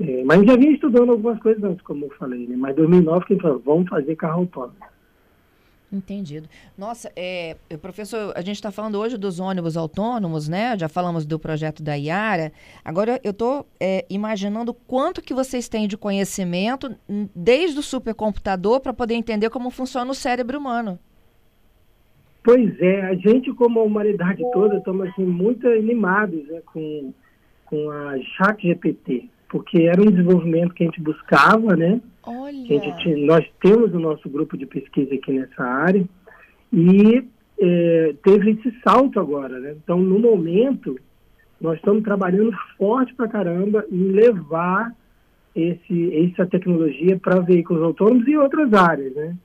É, 0.00 0.22
mas 0.22 0.46
já 0.46 0.56
vinha 0.56 0.72
estudando 0.72 1.10
algumas 1.10 1.40
coisas 1.40 1.62
antes, 1.64 1.82
como 1.82 2.04
eu 2.04 2.10
falei, 2.10 2.46
né? 2.46 2.54
Mas 2.56 2.72
em 2.72 2.76
2009 2.76 3.26
que 3.26 3.36
falou, 3.40 3.60
vamos 3.64 3.88
fazer 3.88 4.14
carro 4.14 4.42
autônomo. 4.42 4.76
Entendido. 5.90 6.48
Nossa, 6.76 7.10
é, 7.16 7.56
professor, 7.80 8.32
a 8.36 8.42
gente 8.42 8.56
está 8.56 8.70
falando 8.70 8.96
hoje 8.96 9.16
dos 9.16 9.40
ônibus 9.40 9.74
autônomos, 9.76 10.46
né? 10.46 10.78
Já 10.78 10.86
falamos 10.86 11.24
do 11.24 11.38
projeto 11.38 11.82
da 11.82 11.94
Iara. 11.94 12.52
Agora 12.84 13.18
eu 13.24 13.30
estou 13.30 13.66
é, 13.80 14.04
imaginando 14.10 14.74
quanto 14.74 15.22
que 15.22 15.32
vocês 15.32 15.66
têm 15.66 15.88
de 15.88 15.96
conhecimento 15.96 16.94
desde 17.34 17.78
o 17.78 17.82
supercomputador 17.82 18.80
para 18.80 18.92
poder 18.92 19.14
entender 19.14 19.48
como 19.48 19.70
funciona 19.70 20.10
o 20.10 20.14
cérebro 20.14 20.58
humano. 20.58 20.98
Pois 22.42 22.80
é, 22.80 23.02
a 23.02 23.14
gente 23.14 23.52
como 23.52 23.80
a 23.80 23.82
humanidade 23.82 24.42
toda 24.52 24.78
estamos 24.78 25.08
assim, 25.08 25.24
muito 25.24 25.66
animados 25.66 26.46
né, 26.48 26.60
com, 26.66 27.12
com 27.66 27.90
a 27.90 28.18
chat 28.36 28.62
GPT, 28.62 29.28
porque 29.48 29.82
era 29.82 30.00
um 30.00 30.10
desenvolvimento 30.10 30.72
que 30.74 30.84
a 30.84 30.86
gente 30.86 31.00
buscava, 31.00 31.76
né? 31.76 32.00
Olha. 32.24 32.66
Gente, 32.66 33.26
nós 33.26 33.44
temos 33.60 33.92
o 33.94 33.98
nosso 33.98 34.28
grupo 34.28 34.56
de 34.56 34.66
pesquisa 34.66 35.14
aqui 35.14 35.32
nessa 35.32 35.62
área 35.62 36.04
e 36.72 37.24
é, 37.60 38.14
teve 38.22 38.52
esse 38.52 38.74
salto 38.82 39.18
agora, 39.18 39.58
né? 39.58 39.74
Então, 39.82 39.98
no 39.98 40.18
momento, 40.18 40.98
nós 41.60 41.76
estamos 41.76 42.02
trabalhando 42.02 42.52
forte 42.76 43.14
para 43.14 43.28
caramba 43.28 43.84
em 43.90 44.12
levar 44.12 44.94
esse, 45.54 46.30
essa 46.32 46.46
tecnologia 46.46 47.18
para 47.18 47.40
veículos 47.40 47.82
autônomos 47.82 48.28
e 48.28 48.36
outras 48.36 48.72
áreas, 48.72 49.14
né? 49.14 49.36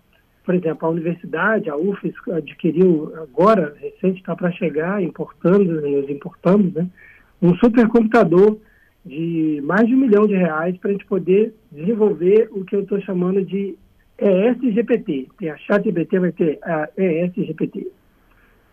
Por 0.43 0.55
exemplo, 0.55 0.87
a 0.87 0.91
universidade, 0.91 1.69
a 1.69 1.77
UFES 1.77 2.13
adquiriu 2.31 3.13
agora, 3.15 3.75
recente, 3.79 4.19
está 4.19 4.35
para 4.35 4.51
chegar, 4.51 5.01
importando, 5.01 5.81
nós 5.81 6.09
importamos, 6.09 6.73
né? 6.73 6.87
Um 7.41 7.55
supercomputador 7.55 8.57
de 9.05 9.61
mais 9.63 9.87
de 9.87 9.95
um 9.95 9.99
milhão 9.99 10.25
de 10.27 10.35
reais 10.35 10.77
para 10.77 10.89
a 10.89 10.93
gente 10.93 11.05
poder 11.05 11.53
desenvolver 11.71 12.49
o 12.51 12.63
que 12.63 12.75
eu 12.75 12.81
estou 12.81 13.01
chamando 13.01 13.43
de 13.43 13.77
ESGPT. 14.17 15.29
Tem 15.37 15.49
a 15.49 15.57
ChatGPT, 15.57 16.19
vai 16.19 16.31
ter 16.31 16.59
a 16.63 16.89
ESGPT. 16.97 17.87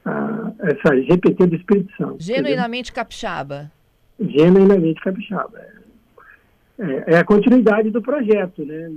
A, 0.05 0.53
essa 0.61 0.97
GPT 0.97 1.47
do 1.47 1.57
Espírito 1.57 1.95
Santo. 1.97 2.17
Genuinamente 2.21 2.93
capixaba. 2.93 3.71
Genuinamente 4.19 5.00
capixaba. 5.00 5.61
É, 6.80 7.14
é, 7.14 7.18
a 7.18 7.25
continuidade 7.25 7.90
do 7.90 8.00
projeto. 8.00 8.64
Né? 8.64 8.90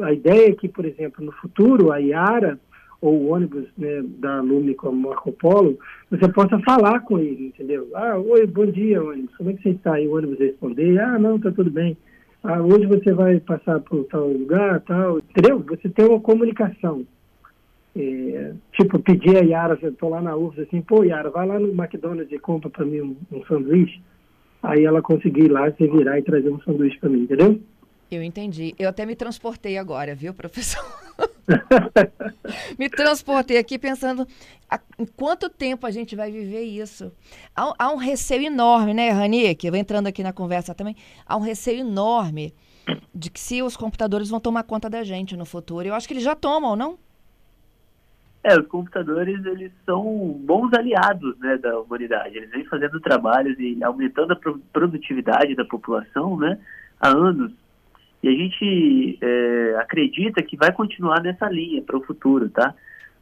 a 0.00 0.12
ideia 0.12 0.50
é 0.50 0.54
que, 0.54 0.68
por 0.68 0.84
exemplo, 0.84 1.24
no 1.24 1.32
futuro, 1.32 1.90
a 1.90 1.98
Iara 1.98 2.58
ou 3.00 3.14
o 3.14 3.32
ônibus 3.32 3.66
né, 3.76 4.02
da 4.18 4.40
Lume 4.40 4.74
como 4.74 5.08
Marco 5.08 5.32
Polo, 5.32 5.78
você 6.10 6.28
possa 6.28 6.58
falar 6.60 7.00
com 7.00 7.18
ele, 7.18 7.48
entendeu? 7.48 7.88
Ah, 7.94 8.16
oi, 8.16 8.46
bom 8.46 8.66
dia, 8.66 9.02
ônibus, 9.02 9.36
como 9.36 9.50
é 9.50 9.52
que 9.52 9.62
você 9.62 9.70
está? 9.70 10.00
E 10.00 10.08
o 10.08 10.16
ônibus 10.16 10.38
responder, 10.38 10.98
ah, 11.00 11.18
não, 11.18 11.36
está 11.36 11.50
tudo 11.50 11.70
bem. 11.70 11.96
Ah, 12.42 12.62
hoje 12.62 12.86
você 12.86 13.12
vai 13.12 13.38
passar 13.40 13.80
por 13.80 14.04
tal 14.04 14.28
lugar, 14.28 14.80
tal, 14.82 15.18
entendeu? 15.18 15.62
Você 15.68 15.88
tem 15.88 16.06
uma 16.06 16.20
comunicação. 16.20 17.04
É, 17.94 18.52
tipo, 18.72 18.98
pedir 18.98 19.36
a 19.36 19.40
Yara, 19.40 19.78
estou 19.82 20.10
lá 20.10 20.22
na 20.22 20.36
UFS, 20.36 20.60
assim, 20.60 20.80
pô, 20.80 21.02
Yara, 21.02 21.30
vai 21.30 21.46
lá 21.46 21.58
no 21.58 21.68
McDonald's 21.68 22.30
e 22.30 22.38
compra 22.38 22.70
para 22.70 22.84
mim 22.84 23.00
um, 23.00 23.16
um 23.32 23.44
sanduíche. 23.44 24.00
Aí 24.62 24.84
ela 24.84 25.02
conseguir 25.02 25.44
ir 25.44 25.50
lá, 25.50 25.70
se 25.72 25.86
virar 25.86 26.18
e 26.18 26.22
trazer 26.22 26.50
um 26.50 26.60
sanduíche 26.60 26.98
para 26.98 27.08
mim, 27.08 27.22
entendeu? 27.22 27.60
Eu 28.10 28.22
entendi. 28.22 28.74
Eu 28.78 28.88
até 28.88 29.04
me 29.04 29.16
transportei 29.16 29.76
agora, 29.78 30.14
viu, 30.14 30.32
professor? 30.32 30.84
me 32.78 32.88
transportei 32.88 33.58
aqui 33.58 33.78
pensando 33.78 34.26
em 34.98 35.06
quanto 35.06 35.48
tempo 35.48 35.86
a 35.86 35.90
gente 35.90 36.14
vai 36.14 36.30
viver 36.30 36.62
isso. 36.62 37.12
Há, 37.54 37.74
há 37.78 37.92
um 37.92 37.96
receio 37.96 38.44
enorme, 38.44 38.94
né, 38.94 39.10
Rani? 39.10 39.54
Que 39.54 39.68
eu 39.68 39.72
vou 39.72 39.80
entrando 39.80 40.06
aqui 40.06 40.22
na 40.22 40.32
conversa 40.32 40.74
também. 40.74 40.96
Há 41.24 41.36
um 41.36 41.40
receio 41.40 41.80
enorme 41.80 42.54
de 43.14 43.30
que 43.30 43.40
se 43.40 43.62
os 43.62 43.76
computadores 43.76 44.28
vão 44.28 44.38
tomar 44.38 44.62
conta 44.62 44.88
da 44.88 45.02
gente 45.02 45.36
no 45.36 45.44
futuro. 45.44 45.88
Eu 45.88 45.94
acho 45.94 46.06
que 46.06 46.14
eles 46.14 46.24
já 46.24 46.34
tomam, 46.34 46.76
não? 46.76 46.98
É, 48.46 48.56
os 48.56 48.68
computadores, 48.68 49.44
eles 49.44 49.72
são 49.84 50.40
bons 50.44 50.72
aliados 50.72 51.36
né, 51.40 51.58
da 51.58 51.80
humanidade. 51.80 52.36
Eles 52.36 52.48
vêm 52.50 52.64
fazendo 52.66 53.00
trabalhos 53.00 53.58
e 53.58 53.82
aumentando 53.82 54.34
a 54.34 54.38
produtividade 54.72 55.56
da 55.56 55.64
população 55.64 56.38
né, 56.38 56.56
há 57.00 57.08
anos. 57.08 57.50
E 58.22 58.28
a 58.28 58.30
gente 58.30 59.18
é, 59.20 59.76
acredita 59.80 60.40
que 60.44 60.56
vai 60.56 60.70
continuar 60.70 61.20
nessa 61.24 61.50
linha 61.50 61.82
para 61.82 61.96
o 61.96 62.04
futuro, 62.04 62.48
tá? 62.48 62.72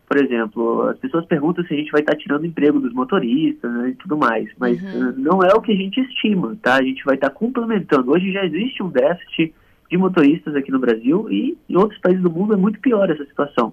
Por 0.07 0.23
exemplo, 0.23 0.88
as 0.90 0.99
pessoas 0.99 1.25
perguntam 1.25 1.64
se 1.64 1.73
a 1.73 1.76
gente 1.78 1.90
vai 1.90 2.02
estar 2.02 2.12
tá 2.12 2.19
tirando 2.19 2.45
emprego 2.45 2.78
dos 2.78 2.93
motoristas 2.93 3.73
né, 3.73 3.88
e 3.88 3.95
tudo 3.95 4.19
mais, 4.19 4.50
mas 4.59 4.78
uhum. 4.83 5.14
não 5.16 5.43
é 5.43 5.54
o 5.54 5.62
que 5.62 5.73
a 5.73 5.76
gente 5.76 6.02
estima, 6.02 6.54
tá? 6.61 6.75
A 6.75 6.83
gente 6.83 7.02
vai 7.02 7.14
estar 7.14 7.31
tá 7.31 7.35
complementando. 7.35 8.12
Hoje 8.12 8.31
já 8.31 8.45
existe 8.45 8.83
um 8.83 8.90
déficit 8.90 9.54
de 9.90 9.97
motoristas 9.97 10.54
aqui 10.54 10.71
no 10.71 10.78
Brasil 10.78 11.31
e 11.31 11.57
em 11.66 11.76
outros 11.76 11.99
países 12.02 12.23
do 12.23 12.31
mundo 12.31 12.52
é 12.52 12.59
muito 12.59 12.78
pior 12.78 13.11
essa 13.11 13.25
situação. 13.25 13.73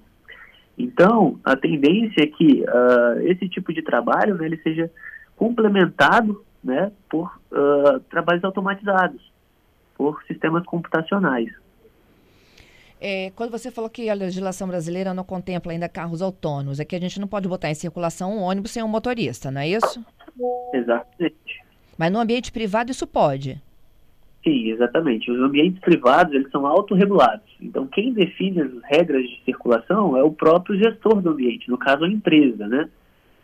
Então, 0.78 1.40
a 1.44 1.56
tendência 1.56 2.24
é 2.24 2.28
que 2.28 2.63
uh, 2.63 3.20
esse 3.28 3.48
tipo 3.50 3.74
de 3.74 3.82
trabalho 3.82 4.36
né, 4.36 4.46
ele 4.46 4.58
seja 4.58 4.90
complementado 5.36 6.44
né, 6.63 6.92
por 7.10 7.40
uh, 7.51 8.00
trabalhos 8.10 8.44
automatizados 8.44 9.32
por 9.96 10.24
sistemas 10.24 10.63
computacionais. 10.66 11.51
É, 13.00 13.32
quando 13.36 13.51
você 13.51 13.72
falou 13.72 13.90
que 13.90 14.10
a 14.10 14.13
legislação 14.13 14.68
brasileira 14.68 15.13
não 15.13 15.24
contempla 15.24 15.72
ainda 15.72 15.90
carros 15.90 16.22
autônomos, 16.22 16.80
é 16.80 16.86
que 16.86 16.96
a 16.96 17.00
gente 17.00 17.20
não 17.20 17.28
pode 17.28 17.48
botar 17.48 17.70
em 17.70 17.75
circulação 17.75 18.38
um 18.38 18.42
ônibus 18.42 18.72
sem 18.72 18.84
um 18.84 18.88
motorista, 18.88 19.50
não 19.50 19.62
é 19.62 19.70
isso? 19.70 20.06
Exatamente. 20.74 21.63
Mas 21.98 22.12
no 22.12 22.20
ambiente 22.20 22.51
privado 22.51 22.92
isso 22.92 23.08
pode? 23.08 23.62
Sim, 24.44 24.70
exatamente. 24.70 25.32
Os 25.32 25.40
ambientes 25.40 25.80
privados 25.82 26.34
eles 26.34 26.50
são 26.51 26.66
autorregulados. 26.66 27.50
Então, 27.62 27.86
quem 27.86 28.12
define 28.12 28.62
as 28.62 28.72
regras 28.84 29.24
de 29.24 29.44
circulação 29.46 30.18
é 30.18 30.24
o 30.24 30.32
próprio 30.32 30.77
gestor 30.77 31.22
do 31.22 31.30
ambiente, 31.30 31.70
no 31.70 31.77
caso 31.77 32.03
a 32.03 32.10
empresa, 32.10 32.68
né? 32.68 32.89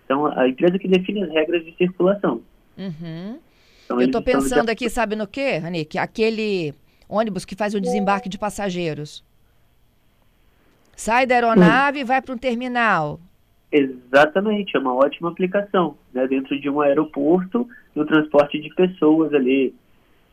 Então, 0.06 0.26
a 0.26 0.48
empresa 0.50 0.80
que 0.80 0.88
define 0.88 1.24
as 1.24 1.30
regras 1.30 1.64
de 1.64 1.76
circulação. 1.76 2.42
Uhum. 2.78 3.38
Então, 3.86 4.02
eu 4.02 4.08
estou 4.08 4.22
pensando 4.22 4.70
aqui, 4.70 4.90
sabe 4.90 5.16
no 5.16 5.28
quê, 5.28 5.58
Ranique? 5.58 5.98
Aquele 5.98 6.74
ônibus 7.08 7.46
que 7.46 7.56
faz 7.56 7.76
o 7.76 7.82
desembarque 7.82 8.28
de 8.28 8.38
passageiros. 8.38 9.24
Sai 10.96 11.28
da 11.28 11.36
aeronave 11.36 12.00
e 12.00 12.04
vai 12.04 12.22
para 12.22 12.34
um 12.34 12.38
terminal. 12.38 13.20
Exatamente, 13.72 14.76
é 14.76 14.80
uma 14.80 14.96
ótima 14.96 15.30
aplicação, 15.30 15.98
né, 16.14 16.26
dentro 16.28 16.60
de 16.60 16.70
um 16.70 16.82
aeroporto, 16.82 17.68
no 17.94 18.06
transporte 18.06 18.60
de 18.60 18.74
pessoas 18.74 19.34
ali, 19.34 19.76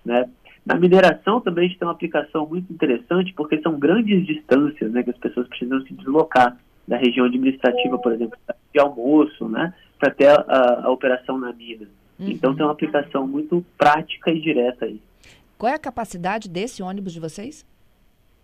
né. 0.05 0.29
Na 0.64 0.76
mineração 0.76 1.40
também 1.40 1.66
a 1.66 1.68
gente 1.68 1.78
tem 1.78 1.87
uma 1.87 1.92
aplicação 1.92 2.47
muito 2.47 2.73
interessante, 2.73 3.35
porque 3.35 3.61
são 3.61 3.78
grandes 3.78 4.26
distâncias, 4.26 4.90
né, 4.90 5.02
que 5.02 5.11
as 5.11 5.18
pessoas 5.18 5.47
precisam 5.49 5.83
se 5.83 5.92
deslocar 5.92 6.59
da 6.88 6.97
região 6.97 7.26
administrativa, 7.26 7.99
por 7.99 8.12
exemplo, 8.12 8.38
de 8.73 8.80
almoço, 8.80 9.49
né, 9.49 9.75
para 9.99 10.11
ter 10.11 10.26
a, 10.26 10.35
a, 10.35 10.87
a, 10.87 10.90
operação 10.90 11.38
na 11.38 11.52
mina. 11.52 11.87
Uhum. 12.18 12.30
Então 12.30 12.54
tem 12.54 12.64
uma 12.64 12.73
aplicação 12.73 13.26
muito 13.26 13.64
prática 13.76 14.30
e 14.30 14.40
direta 14.40 14.87
aí. 14.87 15.00
Qual 15.59 15.71
é 15.71 15.76
a 15.76 15.78
capacidade 15.78 16.49
desse 16.49 16.83
ônibus 16.83 17.12
de 17.12 17.21
vocês? 17.21 17.66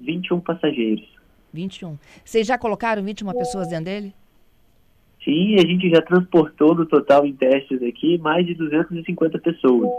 21 0.01 0.41
passageiros. 0.41 1.09
21. 1.53 1.99
Vocês 2.25 2.47
já 2.47 2.57
colocaram 2.57 3.03
21 3.03 3.33
pessoas 3.33 3.69
dentro 3.69 3.87
dele? 3.87 4.15
Sim, 5.25 5.57
a 5.57 5.63
gente 5.63 5.91
já 5.91 6.01
transportou 6.01 6.75
no 6.75 6.87
total 6.87 7.27
em 7.27 7.35
testes 7.35 7.83
aqui 7.83 8.17
mais 8.19 8.47
de 8.47 8.55
250 8.55 9.39
pessoas. 9.39 9.91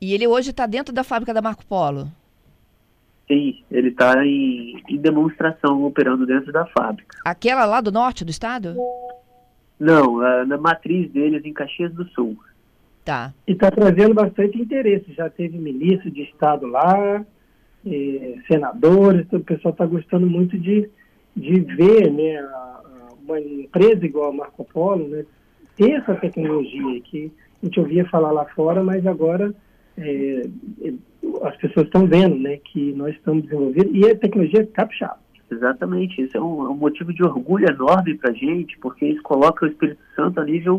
E 0.00 0.14
ele 0.14 0.26
hoje 0.26 0.50
está 0.50 0.66
dentro 0.66 0.94
da 0.94 1.02
fábrica 1.02 1.34
da 1.34 1.42
Marco 1.42 1.66
Polo? 1.66 2.08
Sim, 3.26 3.62
ele 3.70 3.88
está 3.88 4.24
em, 4.24 4.82
em, 4.88 4.96
demonstração 4.96 5.84
operando 5.84 6.24
dentro 6.24 6.50
da 6.50 6.64
fábrica. 6.66 7.18
Aquela 7.24 7.66
lá 7.66 7.80
do 7.80 7.92
norte 7.92 8.24
do 8.24 8.30
estado? 8.30 8.74
Não, 9.78 10.20
a, 10.20 10.46
na 10.46 10.56
matriz 10.56 11.10
deles 11.10 11.44
em 11.44 11.52
Caxias 11.52 11.92
do 11.92 12.08
Sul. 12.08 12.38
Tá. 13.04 13.32
E 13.46 13.52
está 13.52 13.70
trazendo 13.70 14.14
bastante 14.14 14.58
interesse. 14.58 15.12
Já 15.12 15.28
teve 15.28 15.58
ministro 15.58 16.10
de 16.10 16.22
estado 16.22 16.66
lá, 16.66 17.24
eh, 17.86 18.36
senadores, 18.46 19.26
o 19.32 19.40
pessoal 19.40 19.72
está 19.72 19.84
gostando 19.84 20.26
muito 20.26 20.58
de, 20.58 20.88
de 21.36 21.60
ver 21.60 22.10
né, 22.10 22.38
a, 22.38 22.80
uma 23.22 23.40
empresa 23.40 24.04
igual 24.06 24.30
a 24.30 24.34
Marco 24.34 24.64
Polo, 24.64 25.06
né, 25.08 25.24
ter 25.76 25.92
essa 25.92 26.14
tecnologia 26.14 27.00
que 27.02 27.30
a 27.62 27.66
gente 27.66 27.78
ouvia 27.78 28.08
falar 28.08 28.32
lá 28.32 28.46
fora, 28.46 28.82
mas 28.82 29.06
agora 29.06 29.54
é, 29.98 30.42
as 31.42 31.56
pessoas 31.56 31.86
estão 31.86 32.06
vendo 32.06 32.36
né, 32.36 32.58
que 32.58 32.92
nós 32.92 33.14
estamos 33.14 33.44
desenvolvendo 33.44 33.94
e 33.94 34.08
a 34.08 34.16
tecnologia 34.16 34.60
é 34.60 34.66
capixaba. 34.66 35.18
Exatamente, 35.50 36.20
isso 36.20 36.36
é 36.36 36.40
um, 36.40 36.66
é 36.66 36.68
um, 36.68 36.76
motivo 36.76 37.10
de 37.10 37.22
orgulho 37.22 37.66
enorme 37.66 38.14
para 38.16 38.30
a 38.30 38.34
gente, 38.34 38.78
porque 38.80 39.06
isso 39.06 39.22
coloca 39.22 39.64
o 39.64 39.68
Espírito 39.68 40.00
Santo 40.14 40.38
a 40.38 40.44
nível 40.44 40.78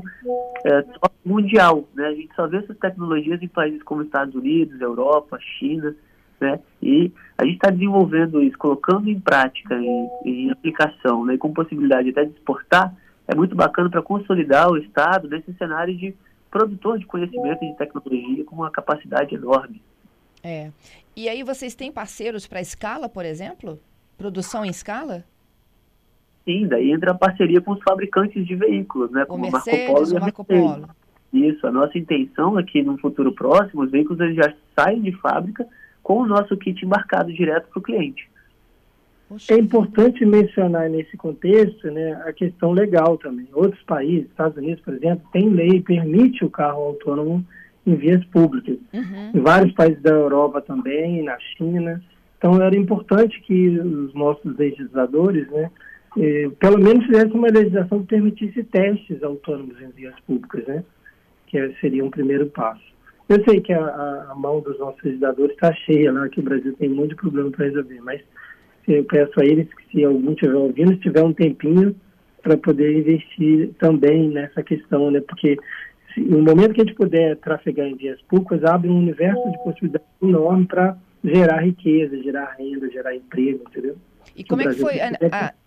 é, 0.63 0.85
mundial. 1.25 1.87
Né? 1.95 2.05
A 2.05 2.13
gente 2.13 2.35
só 2.35 2.47
vê 2.47 2.57
essas 2.57 2.77
tecnologias 2.77 3.41
em 3.41 3.47
países 3.47 3.81
como 3.81 4.03
Estados 4.03 4.35
Unidos, 4.35 4.79
Europa, 4.79 5.39
China, 5.57 5.95
né? 6.39 6.59
E 6.81 7.11
a 7.37 7.43
gente 7.45 7.55
está 7.55 7.71
desenvolvendo 7.71 8.41
isso, 8.43 8.57
colocando 8.57 9.09
em 9.09 9.19
prática, 9.19 9.75
em, 9.75 10.09
em 10.23 10.51
aplicação, 10.51 11.25
né? 11.25 11.35
com 11.37 11.51
possibilidade 11.51 12.09
até 12.09 12.25
de 12.25 12.31
exportar, 12.31 12.95
é 13.27 13.35
muito 13.35 13.55
bacana 13.55 13.89
para 13.89 14.01
consolidar 14.01 14.71
o 14.71 14.77
Estado 14.77 15.27
nesse 15.27 15.51
cenário 15.53 15.95
de 15.95 16.15
produtor 16.49 16.99
de 16.99 17.05
conhecimento 17.05 17.63
e 17.63 17.71
de 17.71 17.77
tecnologia 17.77 18.45
com 18.45 18.55
uma 18.55 18.71
capacidade 18.71 19.35
enorme. 19.35 19.81
É. 20.43 20.71
E 21.15 21.27
aí 21.27 21.43
vocês 21.43 21.75
têm 21.75 21.91
parceiros 21.91 22.47
para 22.47 22.61
escala, 22.61 23.09
por 23.09 23.25
exemplo? 23.25 23.79
Produção 24.17 24.65
em 24.65 24.69
escala? 24.69 25.23
Sim, 26.45 26.67
daí 26.67 26.91
entra 26.91 27.11
a 27.11 27.15
parceria 27.15 27.61
com 27.61 27.73
os 27.73 27.83
fabricantes 27.83 28.45
de 28.45 28.55
veículos, 28.55 29.11
né? 29.11 29.25
Como 29.25 29.47
o 29.47 29.51
Mercedes, 29.51 30.13
Marco 30.13 30.43
Polo. 30.43 30.65
O 30.65 30.69
Marco 30.69 30.83
Polo. 30.83 30.89
Isso, 31.31 31.67
a 31.67 31.71
nossa 31.71 31.97
intenção 31.97 32.57
é 32.57 32.63
que 32.63 32.81
no 32.81 32.97
futuro 32.97 33.31
próximo 33.33 33.83
os 33.83 33.91
veículos 33.91 34.19
eles 34.19 34.35
já 34.35 34.51
saem 34.75 35.01
de 35.01 35.11
fábrica 35.11 35.67
com 36.01 36.21
o 36.21 36.25
nosso 36.25 36.57
kit 36.57 36.83
embarcado 36.83 37.31
direto 37.31 37.67
para 37.69 37.79
o 37.79 37.83
cliente. 37.83 38.27
É 39.49 39.55
importante 39.55 40.25
mencionar 40.25 40.89
nesse 40.89 41.15
contexto 41.15 41.89
né, 41.91 42.13
a 42.25 42.33
questão 42.33 42.71
legal 42.71 43.17
também. 43.17 43.47
Outros 43.53 43.81
países, 43.83 44.27
Estados 44.29 44.57
Unidos, 44.57 44.83
por 44.83 44.95
exemplo, 44.95 45.23
tem 45.31 45.49
lei 45.49 45.79
que 45.79 45.93
permite 45.93 46.43
o 46.43 46.49
carro 46.49 46.81
autônomo 46.81 47.45
em 47.85 47.95
vias 47.95 48.23
públicas. 48.25 48.77
Uhum. 48.91 49.31
Em 49.35 49.39
vários 49.39 49.71
países 49.73 50.01
da 50.01 50.11
Europa 50.11 50.61
também, 50.61 51.23
na 51.23 51.37
China. 51.39 52.01
Então 52.37 52.59
era 52.61 52.75
importante 52.75 53.39
que 53.41 53.79
os 53.79 54.13
nossos 54.15 54.57
legisladores, 54.57 55.47
né, 55.51 55.69
eh, 56.17 56.49
pelo 56.59 56.79
menos 56.79 57.05
fizessem 57.05 57.33
uma 57.33 57.49
legislação 57.49 58.01
que 58.01 58.07
permitisse 58.07 58.63
testes 58.63 59.21
autônomos 59.21 59.79
em 59.81 59.89
vias 59.89 60.17
públicas, 60.21 60.65
né, 60.65 60.83
que 61.47 61.75
seria 61.81 62.03
um 62.03 62.09
primeiro 62.09 62.47
passo. 62.47 62.89
Eu 63.27 63.43
sei 63.43 63.61
que 63.61 63.71
a, 63.73 64.27
a 64.31 64.35
mão 64.35 64.59
dos 64.59 64.79
nossos 64.79 65.03
legisladores 65.03 65.53
está 65.53 65.71
cheia 65.71 66.11
lá, 66.11 66.27
que 66.29 66.39
o 66.39 66.43
Brasil 66.43 66.73
tem 66.79 66.89
muito 66.89 67.15
problema 67.15 67.51
para 67.51 67.65
resolver, 67.65 68.01
mas 68.01 68.21
eu 68.93 69.03
peço 69.03 69.39
a 69.39 69.45
eles 69.45 69.67
que, 69.73 69.91
se 69.91 70.03
algum 70.03 70.31
estiver 70.31 70.55
ouvindo, 70.55 70.93
se 70.93 70.99
tiver 70.99 71.23
um 71.23 71.33
tempinho 71.33 71.95
para 72.41 72.57
poder 72.57 72.97
investir 72.97 73.71
também 73.79 74.29
nessa 74.29 74.63
questão, 74.63 75.11
né? 75.11 75.21
Porque 75.21 75.57
se, 76.13 76.21
no 76.21 76.39
momento 76.41 76.73
que 76.73 76.81
a 76.81 76.85
gente 76.85 76.95
puder 76.95 77.35
trafegar 77.37 77.87
em 77.87 77.95
vias 77.95 78.21
públicas, 78.23 78.63
abre 78.63 78.89
um 78.89 78.97
universo 78.97 79.51
de 79.51 79.57
possibilidades 79.63 80.07
enorme 80.21 80.65
para 80.65 80.97
gerar 81.23 81.61
riqueza, 81.61 82.21
gerar 82.21 82.55
renda, 82.57 82.89
gerar 82.89 83.15
emprego, 83.15 83.63
entendeu? 83.67 83.97
E 84.35 84.43
como 84.43 84.61
é 84.61 84.67
que 84.67 84.75
foi? 84.75 84.95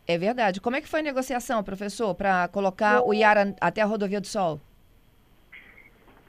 É 0.06 0.18
verdade. 0.18 0.60
Como 0.60 0.76
é 0.76 0.80
que 0.80 0.88
foi 0.88 1.00
a 1.00 1.02
negociação, 1.04 1.62
professor, 1.62 2.14
para 2.14 2.48
colocar 2.48 3.02
o 3.06 3.14
Iara 3.14 3.54
até 3.60 3.80
a 3.82 3.84
Rodovia 3.84 4.20
do 4.20 4.26
Sol? 4.26 4.60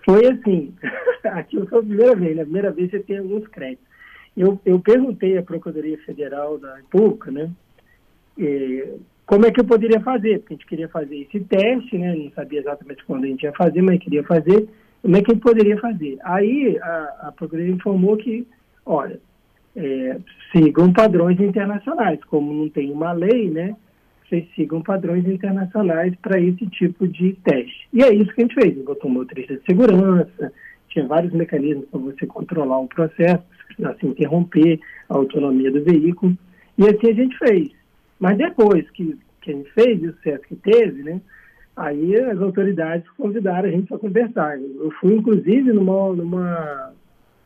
Foi 0.05 0.25
assim, 0.27 0.73
aquilo 1.23 1.65
foi 1.67 1.79
a 1.79 1.83
primeira 1.83 2.15
vez, 2.15 2.35
né? 2.35 2.41
A 2.41 2.45
primeira 2.45 2.71
vez 2.71 2.91
você 2.91 2.99
tem 2.99 3.17
alguns 3.17 3.47
créditos. 3.47 3.92
Eu, 4.35 4.59
eu 4.65 4.79
perguntei 4.79 5.37
à 5.37 5.43
Procuradoria 5.43 5.97
Federal 5.99 6.57
da 6.57 6.75
República, 6.75 7.31
né? 7.31 7.51
Eh, 8.37 8.95
como 9.25 9.45
é 9.45 9.51
que 9.51 9.59
eu 9.59 9.65
poderia 9.65 9.99
fazer? 10.01 10.39
Porque 10.39 10.53
a 10.53 10.57
gente 10.57 10.67
queria 10.67 10.89
fazer 10.89 11.17
esse 11.17 11.39
teste, 11.41 11.97
né? 11.97 12.15
Não 12.15 12.31
sabia 12.31 12.59
exatamente 12.59 13.05
quando 13.05 13.25
a 13.25 13.27
gente 13.27 13.43
ia 13.43 13.53
fazer, 13.53 13.81
mas 13.81 13.99
queria 13.99 14.23
fazer. 14.23 14.67
Como 15.01 15.15
é 15.15 15.21
que 15.21 15.31
a 15.31 15.33
gente 15.33 15.43
poderia 15.43 15.77
fazer? 15.79 16.17
Aí 16.23 16.77
a, 16.81 17.27
a 17.27 17.31
Procuradoria 17.31 17.75
informou 17.75 18.17
que, 18.17 18.47
olha, 18.85 19.19
é, 19.75 20.17
sigam 20.51 20.91
padrões 20.91 21.39
internacionais. 21.39 22.23
Como 22.25 22.53
não 22.53 22.69
tem 22.69 22.91
uma 22.91 23.11
lei, 23.11 23.49
né? 23.49 23.75
vocês 24.33 24.47
sigam 24.55 24.81
padrões 24.81 25.27
internacionais 25.27 26.15
para 26.21 26.39
esse 26.39 26.65
tipo 26.67 27.07
de 27.07 27.33
teste. 27.43 27.87
E 27.93 28.01
é 28.03 28.13
isso 28.13 28.33
que 28.33 28.41
a 28.41 28.45
gente 28.45 28.55
fez. 28.55 28.75
Botou 28.83 29.09
motorista 29.09 29.55
de 29.55 29.63
segurança, 29.63 30.51
tinha 30.93 31.07
vários 31.07 31.33
mecanismos 31.33 31.85
para 31.89 31.99
você 31.99 32.25
controlar 32.25 32.79
o 32.79 32.87
processo, 32.87 33.43
assim, 33.83 34.07
interromper 34.07 34.79
a 35.09 35.17
autonomia 35.17 35.71
do 35.71 35.83
veículo. 35.83 36.37
E 36.77 36.83
assim 36.83 37.09
a 37.09 37.13
gente 37.13 37.37
fez. 37.37 37.71
Mas 38.19 38.37
depois 38.37 38.89
que, 38.91 39.17
que 39.41 39.51
a 39.51 39.53
gente 39.55 39.71
fez, 39.71 40.01
e 40.01 40.07
o 40.07 40.13
sucesso 40.13 40.43
que 40.43 40.55
teve, 40.55 41.03
né? 41.03 41.19
Aí 41.75 42.15
as 42.15 42.39
autoridades 42.39 43.09
convidaram 43.17 43.67
a 43.67 43.71
gente 43.71 43.87
para 43.87 43.97
conversar. 43.97 44.59
Eu 44.59 44.91
fui, 44.99 45.15
inclusive, 45.15 45.73
numa, 45.73 46.13
numa 46.13 46.93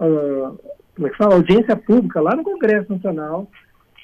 uh, 0.02 0.60
como 0.98 1.08
é 1.08 1.10
que 1.12 1.18
fala, 1.18 1.36
audiência 1.36 1.76
pública 1.76 2.20
lá 2.20 2.36
no 2.36 2.44
Congresso 2.44 2.92
Nacional, 2.92 3.48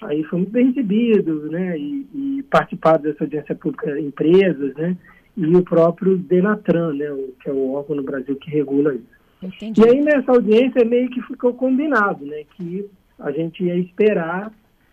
aí 0.03 0.23
foi 0.25 0.39
muito 0.39 0.51
bem 0.51 0.67
recebido, 0.67 1.49
né, 1.49 1.77
e, 1.77 2.07
e 2.13 2.43
participaram 2.43 3.01
dessa 3.01 3.23
audiência 3.23 3.55
pública 3.55 3.99
empresas, 3.99 4.75
né, 4.75 4.95
e 5.35 5.55
o 5.55 5.63
próprio 5.63 6.15
Denatran, 6.17 6.93
né, 6.93 7.07
que 7.41 7.49
é 7.49 7.51
o 7.51 7.73
órgão 7.73 7.95
no 7.95 8.03
Brasil 8.03 8.35
que 8.35 8.51
regula 8.51 8.93
isso. 8.93 9.22
Entendi. 9.47 9.81
E 9.81 9.89
aí 9.89 10.01
nessa 10.01 10.31
audiência 10.31 10.85
meio 10.85 11.09
que 11.09 11.21
ficou 11.23 11.53
combinado, 11.53 12.25
né, 12.25 12.43
que 12.55 12.89
a 13.19 13.31
gente 13.31 13.63
ia 13.63 13.75
esperar, 13.75 14.51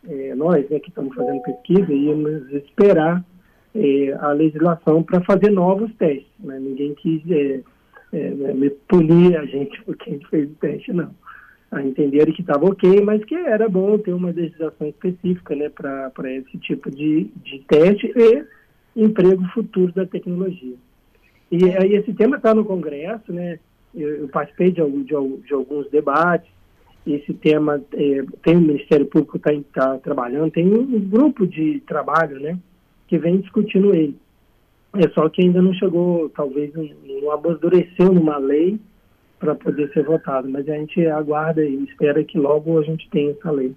é, 0.09 0.35
nós, 0.35 0.69
né, 0.69 0.79
que 0.79 0.89
estamos 0.89 1.15
fazendo 1.15 1.43
pesquisa, 1.43 1.93
íamos 1.93 2.53
esperar 2.53 3.25
é, 3.75 4.13
a 4.21 4.33
legislação 4.33 5.03
para 5.03 5.21
fazer 5.23 5.51
novos 5.51 5.93
testes, 5.95 6.27
né, 6.39 6.59
ninguém 6.59 6.95
quis 6.95 7.23
é, 7.31 7.61
é, 8.13 8.31
me 8.55 8.71
punir 8.89 9.37
a 9.37 9.45
gente 9.45 9.81
porque 9.83 10.11
a 10.11 10.13
gente 10.13 10.29
fez 10.29 10.51
o 10.51 10.55
teste, 10.55 10.93
não 10.93 11.11
a 11.71 11.83
entenderem 11.83 12.35
que 12.35 12.41
estava 12.41 12.67
ok, 12.67 13.01
mas 13.01 13.25
que 13.25 13.35
era 13.35 13.69
bom 13.69 13.97
ter 13.97 14.13
uma 14.13 14.31
legislação 14.31 14.89
específica 14.89 15.55
né, 15.55 15.69
para 15.69 16.33
esse 16.33 16.59
tipo 16.59 16.91
de, 16.91 17.31
de 17.45 17.61
teste 17.69 18.13
e 18.17 18.45
emprego 19.05 19.45
futuro 19.55 19.93
da 19.93 20.05
tecnologia. 20.05 20.75
E 21.51 21.65
aí 21.77 21.95
esse 21.95 22.13
tema 22.13 22.37
está 22.37 22.55
no 22.55 22.65
Congresso, 22.65 23.33
né? 23.33 23.59
Eu, 23.95 24.23
eu 24.23 24.29
participei 24.29 24.71
de, 24.71 24.83
de, 24.83 25.05
de, 25.05 25.55
alguns 25.55 25.91
debates. 25.91 26.49
Esse 27.07 27.33
tema 27.35 27.83
é, 27.95 28.25
tem 28.43 28.57
o 28.57 28.61
Ministério 28.61 29.07
Público 29.07 29.37
está 29.37 29.53
tá 29.73 29.99
trabalhando, 29.99 30.51
tem 30.51 30.67
um 30.67 31.01
grupo 31.01 31.47
de 31.47 31.81
trabalho, 31.87 32.39
né, 32.39 32.59
que 33.09 33.19
vem 33.19 33.41
discutindo 33.41 33.95
ele. 33.95 34.17
É 34.95 35.09
só 35.11 35.29
que 35.29 35.43
ainda 35.43 35.63
não 35.63 35.73
chegou, 35.73 36.29
talvez 36.31 36.73
não, 36.75 36.89
não 37.05 37.31
amadureceu 37.31 38.13
numa 38.13 38.39
lei 38.39 38.79
para 39.39 39.55
poder 39.55 39.91
ser 39.93 40.05
votado. 40.05 40.49
Mas 40.49 40.69
a 40.69 40.75
gente 40.75 41.07
aguarda 41.07 41.65
e 41.65 41.85
espera 41.85 42.23
que 42.23 42.39
logo 42.39 42.79
a 42.79 42.83
gente 42.83 43.09
tenha 43.09 43.31
essa 43.31 43.51
lei. 43.51 43.75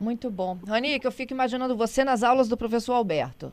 Muito 0.00 0.30
bom. 0.30 0.58
Ranica, 0.66 1.06
eu 1.06 1.12
fico 1.12 1.34
imaginando 1.34 1.76
você 1.76 2.02
nas 2.02 2.22
aulas 2.22 2.48
do 2.48 2.56
professor 2.56 2.94
Alberto. 2.94 3.52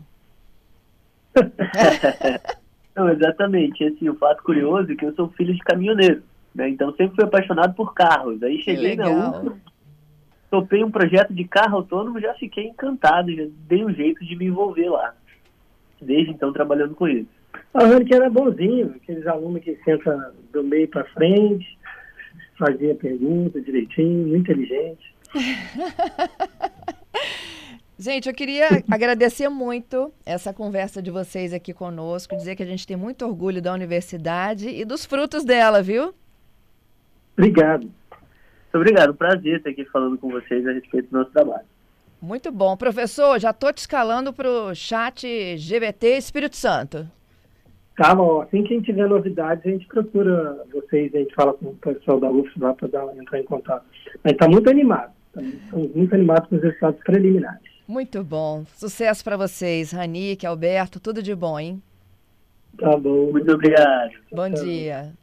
Não, 2.97 3.07
exatamente. 3.09 3.83
Assim, 3.83 4.09
o 4.09 4.15
fato 4.15 4.41
curioso 4.41 4.91
é 4.91 4.95
que 4.95 5.05
eu 5.05 5.13
sou 5.13 5.29
filho 5.29 5.53
de 5.53 5.59
caminhoneiro, 5.59 6.23
né? 6.53 6.67
Então 6.67 6.91
sempre 6.95 7.15
fui 7.15 7.23
apaixonado 7.23 7.75
por 7.75 7.93
carros. 7.93 8.41
Aí 8.41 8.59
cheguei 8.63 8.95
na 8.95 9.07
UFA, 9.07 9.55
topei 10.49 10.83
um 10.83 10.89
projeto 10.89 11.31
de 11.31 11.43
carro 11.43 11.77
autônomo, 11.77 12.19
já 12.19 12.33
fiquei 12.33 12.65
encantado, 12.65 13.31
já 13.35 13.43
dei 13.67 13.85
um 13.85 13.93
jeito 13.93 14.25
de 14.25 14.35
me 14.35 14.45
envolver 14.45 14.89
lá. 14.89 15.13
desde 16.01 16.31
então 16.31 16.51
trabalhando 16.51 16.95
com 16.95 17.07
isso. 17.07 17.29
A 17.71 18.03
que 18.03 18.15
era 18.15 18.29
bonzinho, 18.29 18.95
aqueles 18.95 19.27
alunos 19.27 19.63
que 19.63 19.75
sentam 19.85 20.31
do 20.51 20.63
meio 20.63 20.87
para 20.87 21.03
frente, 21.05 21.77
fazia 22.57 22.95
pergunta 22.95 23.61
direitinho, 23.61 24.27
muito 24.27 24.51
inteligente. 24.51 25.15
Gente, 27.99 28.29
eu 28.29 28.35
queria 28.35 28.67
agradecer 28.89 29.49
muito 29.49 30.13
essa 30.23 30.53
conversa 30.53 31.01
de 31.01 31.09
vocês 31.09 31.51
aqui 31.51 31.73
conosco, 31.73 32.37
dizer 32.37 32.55
que 32.55 32.61
a 32.61 32.65
gente 32.65 32.85
tem 32.85 32.95
muito 32.95 33.25
orgulho 33.25 33.59
da 33.59 33.73
universidade 33.73 34.69
e 34.69 34.85
dos 34.85 35.03
frutos 35.03 35.43
dela, 35.43 35.81
viu? 35.81 36.13
Obrigado. 37.35 37.81
Muito 37.81 38.75
obrigado. 38.75 39.15
Prazer 39.15 39.57
estar 39.57 39.71
aqui 39.71 39.83
falando 39.85 40.15
com 40.19 40.29
vocês 40.29 40.65
a 40.67 40.73
respeito 40.73 41.09
do 41.09 41.17
nosso 41.17 41.31
trabalho. 41.31 41.65
Muito 42.21 42.51
bom. 42.51 42.77
Professor, 42.77 43.39
já 43.39 43.49
estou 43.49 43.73
te 43.73 43.79
escalando 43.79 44.31
para 44.31 44.47
o 44.47 44.75
chat 44.75 45.57
GBT 45.57 46.17
Espírito 46.17 46.55
Santo. 46.55 47.07
Tá 47.95 48.13
bom. 48.13 48.41
Assim 48.41 48.63
que 48.63 48.73
a 48.73 48.77
gente 48.77 48.85
tiver 48.85 49.07
novidades, 49.07 49.65
a 49.65 49.69
gente 49.69 49.87
procura 49.87 50.63
vocês, 50.71 51.13
a 51.15 51.17
gente 51.17 51.33
fala 51.33 51.53
com 51.53 51.69
o 51.69 51.75
pessoal 51.75 52.19
da 52.19 52.29
UF 52.29 52.47
lá 52.59 52.75
para 52.75 52.87
entrar 53.15 53.39
em 53.39 53.43
contato. 53.43 53.85
Mas 54.23 54.33
está 54.33 54.47
muito 54.47 54.69
animado. 54.69 55.11
Estamos 55.35 55.95
muito 55.95 56.13
animados 56.13 56.47
com 56.47 56.57
os 56.57 56.61
resultados 56.61 57.01
preliminares. 57.03 57.76
Muito 57.87 58.23
bom. 58.23 58.65
Sucesso 58.75 59.23
para 59.23 59.37
vocês, 59.37 59.91
Ranique, 59.91 60.45
Alberto, 60.45 60.99
tudo 60.99 61.23
de 61.23 61.33
bom, 61.33 61.57
hein? 61.57 61.81
Tá 62.77 62.97
bom. 62.97 63.31
Muito 63.31 63.51
obrigado. 63.53 64.11
Bom 64.31 64.49
dia. 64.49 65.13